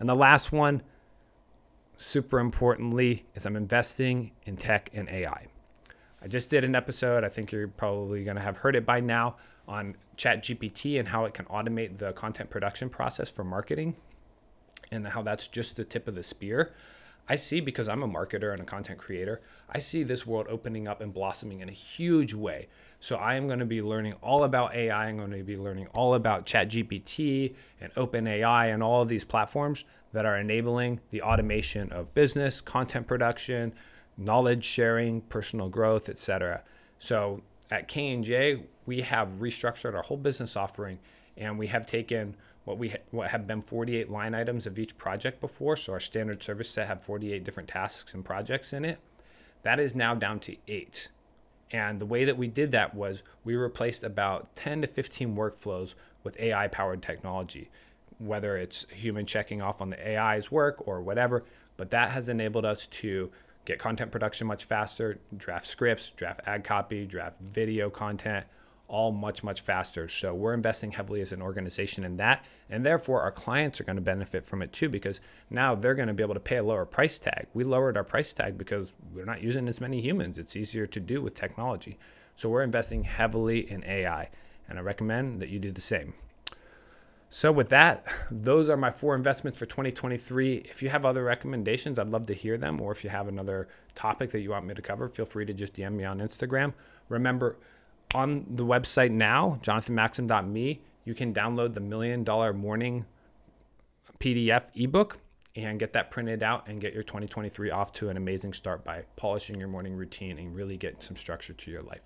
And 0.00 0.08
the 0.08 0.14
last 0.14 0.52
one, 0.52 0.82
super 2.00 2.40
importantly, 2.40 3.26
is 3.34 3.44
I'm 3.44 3.56
investing 3.56 4.30
in 4.46 4.56
tech 4.56 4.88
and 4.94 5.08
AI. 5.10 5.46
I 6.22 6.28
just 6.28 6.48
did 6.48 6.64
an 6.64 6.74
episode, 6.74 7.24
I 7.24 7.28
think 7.28 7.52
you're 7.52 7.68
probably 7.68 8.24
going 8.24 8.36
to 8.36 8.42
have 8.42 8.56
heard 8.56 8.74
it 8.74 8.86
by 8.86 9.00
now, 9.00 9.36
on 9.68 9.96
ChatGPT 10.16 10.98
and 10.98 11.08
how 11.08 11.26
it 11.26 11.34
can 11.34 11.44
automate 11.46 11.98
the 11.98 12.12
content 12.12 12.48
production 12.48 12.88
process 12.88 13.28
for 13.28 13.44
marketing 13.44 13.96
and 14.90 15.06
how 15.08 15.22
that's 15.22 15.46
just 15.46 15.76
the 15.76 15.84
tip 15.84 16.08
of 16.08 16.14
the 16.14 16.22
spear. 16.22 16.72
I 17.30 17.36
see 17.36 17.60
because 17.60 17.88
I'm 17.88 18.02
a 18.02 18.08
marketer 18.08 18.52
and 18.52 18.60
a 18.60 18.64
content 18.64 18.98
creator, 18.98 19.40
I 19.68 19.78
see 19.78 20.02
this 20.02 20.26
world 20.26 20.48
opening 20.50 20.88
up 20.88 21.00
and 21.00 21.14
blossoming 21.14 21.60
in 21.60 21.68
a 21.68 21.72
huge 21.72 22.34
way. 22.34 22.66
So 22.98 23.14
I 23.14 23.36
am 23.36 23.46
going 23.46 23.60
to 23.60 23.64
be 23.64 23.80
learning 23.82 24.14
all 24.14 24.42
about 24.42 24.74
AI. 24.74 25.06
I'm 25.06 25.16
going 25.16 25.30
to 25.30 25.44
be 25.44 25.56
learning 25.56 25.86
all 25.94 26.14
about 26.14 26.44
ChatGPT 26.44 27.54
and 27.80 27.94
OpenAI 27.94 28.74
and 28.74 28.82
all 28.82 29.02
of 29.02 29.08
these 29.08 29.22
platforms 29.22 29.84
that 30.12 30.26
are 30.26 30.36
enabling 30.38 30.98
the 31.12 31.22
automation 31.22 31.92
of 31.92 32.12
business, 32.14 32.60
content 32.60 33.06
production, 33.06 33.74
knowledge 34.18 34.64
sharing, 34.64 35.20
personal 35.20 35.68
growth, 35.68 36.08
etc. 36.08 36.64
So 36.98 37.42
at 37.70 37.86
K&J, 37.86 38.64
we 38.86 39.02
have 39.02 39.28
restructured 39.38 39.94
our 39.94 40.02
whole 40.02 40.16
business 40.16 40.56
offering 40.56 40.98
and 41.36 41.60
we 41.60 41.68
have 41.68 41.86
taken 41.86 42.34
what 42.64 42.78
we 42.78 42.90
ha- 42.90 42.98
what 43.10 43.30
have 43.30 43.46
been 43.46 43.60
48 43.62 44.10
line 44.10 44.34
items 44.34 44.66
of 44.66 44.78
each 44.78 44.96
project 44.98 45.40
before. 45.40 45.76
So 45.76 45.92
our 45.92 46.00
standard 46.00 46.42
service 46.42 46.70
set 46.70 46.86
had 46.86 47.02
48 47.02 47.44
different 47.44 47.68
tasks 47.68 48.14
and 48.14 48.24
projects 48.24 48.72
in 48.72 48.84
it. 48.84 48.98
That 49.62 49.80
is 49.80 49.94
now 49.94 50.14
down 50.14 50.40
to 50.40 50.56
eight. 50.68 51.08
And 51.72 52.00
the 52.00 52.06
way 52.06 52.24
that 52.24 52.36
we 52.36 52.48
did 52.48 52.72
that 52.72 52.94
was 52.94 53.22
we 53.44 53.54
replaced 53.54 54.02
about 54.02 54.54
10 54.56 54.82
to 54.82 54.86
15 54.86 55.36
workflows 55.36 55.94
with 56.24 56.38
AI 56.40 56.68
powered 56.68 57.02
technology, 57.02 57.70
whether 58.18 58.56
it's 58.56 58.86
human 58.90 59.24
checking 59.24 59.62
off 59.62 59.80
on 59.80 59.90
the 59.90 60.16
AI's 60.16 60.50
work 60.50 60.86
or 60.86 61.00
whatever. 61.00 61.44
But 61.76 61.90
that 61.90 62.10
has 62.10 62.28
enabled 62.28 62.64
us 62.64 62.86
to 62.86 63.30
get 63.64 63.78
content 63.78 64.10
production 64.10 64.46
much 64.46 64.64
faster, 64.64 65.18
draft 65.36 65.66
scripts, 65.66 66.10
draft 66.10 66.40
ad 66.46 66.64
copy, 66.64 67.06
draft 67.06 67.36
video 67.40 67.88
content, 67.88 68.46
all 68.90 69.12
much, 69.12 69.44
much 69.44 69.60
faster. 69.60 70.08
So 70.08 70.34
we're 70.34 70.52
investing 70.52 70.90
heavily 70.90 71.20
as 71.20 71.30
an 71.32 71.40
organization 71.40 72.04
in 72.04 72.16
that. 72.16 72.44
And 72.68 72.84
therefore, 72.84 73.22
our 73.22 73.30
clients 73.30 73.80
are 73.80 73.84
going 73.84 73.96
to 73.96 74.02
benefit 74.02 74.44
from 74.44 74.62
it 74.62 74.72
too, 74.72 74.88
because 74.88 75.20
now 75.48 75.76
they're 75.76 75.94
going 75.94 76.08
to 76.08 76.14
be 76.14 76.24
able 76.24 76.34
to 76.34 76.40
pay 76.40 76.56
a 76.56 76.62
lower 76.62 76.84
price 76.84 77.18
tag. 77.18 77.46
We 77.54 77.62
lowered 77.62 77.96
our 77.96 78.04
price 78.04 78.32
tag 78.32 78.58
because 78.58 78.92
we're 79.14 79.24
not 79.24 79.42
using 79.42 79.68
as 79.68 79.80
many 79.80 80.00
humans. 80.00 80.38
It's 80.38 80.56
easier 80.56 80.86
to 80.88 81.00
do 81.00 81.22
with 81.22 81.34
technology. 81.34 81.98
So 82.34 82.48
we're 82.48 82.64
investing 82.64 83.04
heavily 83.04 83.70
in 83.70 83.84
AI. 83.84 84.28
And 84.68 84.78
I 84.78 84.82
recommend 84.82 85.40
that 85.40 85.48
you 85.48 85.60
do 85.60 85.70
the 85.70 85.80
same. 85.80 86.14
So, 87.32 87.52
with 87.52 87.68
that, 87.68 88.04
those 88.28 88.68
are 88.68 88.76
my 88.76 88.90
four 88.90 89.14
investments 89.14 89.56
for 89.56 89.64
2023. 89.64 90.64
If 90.68 90.82
you 90.82 90.88
have 90.88 91.04
other 91.04 91.22
recommendations, 91.22 91.96
I'd 91.96 92.08
love 92.08 92.26
to 92.26 92.34
hear 92.34 92.58
them. 92.58 92.80
Or 92.80 92.90
if 92.90 93.04
you 93.04 93.10
have 93.10 93.28
another 93.28 93.68
topic 93.94 94.32
that 94.32 94.40
you 94.40 94.50
want 94.50 94.66
me 94.66 94.74
to 94.74 94.82
cover, 94.82 95.08
feel 95.08 95.26
free 95.26 95.46
to 95.46 95.54
just 95.54 95.74
DM 95.74 95.92
me 95.92 96.04
on 96.04 96.18
Instagram. 96.18 96.72
Remember, 97.08 97.56
on 98.14 98.46
the 98.48 98.64
website 98.64 99.10
now, 99.10 99.58
jonathanmaxim.me, 99.62 100.80
you 101.04 101.14
can 101.14 101.32
download 101.32 101.72
the 101.72 101.80
Million 101.80 102.24
Dollar 102.24 102.52
Morning 102.52 103.06
PDF 104.18 104.64
ebook 104.74 105.18
and 105.56 105.78
get 105.80 105.92
that 105.94 106.10
printed 106.10 106.42
out 106.42 106.68
and 106.68 106.80
get 106.80 106.94
your 106.94 107.02
2023 107.02 107.70
off 107.70 107.92
to 107.92 108.08
an 108.08 108.16
amazing 108.16 108.52
start 108.52 108.84
by 108.84 109.04
polishing 109.16 109.58
your 109.58 109.68
morning 109.68 109.94
routine 109.94 110.38
and 110.38 110.54
really 110.54 110.76
getting 110.76 111.00
some 111.00 111.16
structure 111.16 111.52
to 111.52 111.70
your 111.70 111.82
life. 111.82 112.02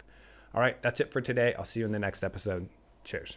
All 0.54 0.60
right, 0.60 0.80
that's 0.82 1.00
it 1.00 1.12
for 1.12 1.20
today. 1.20 1.54
I'll 1.58 1.64
see 1.64 1.80
you 1.80 1.86
in 1.86 1.92
the 1.92 1.98
next 1.98 2.22
episode. 2.22 2.68
Cheers. 3.02 3.36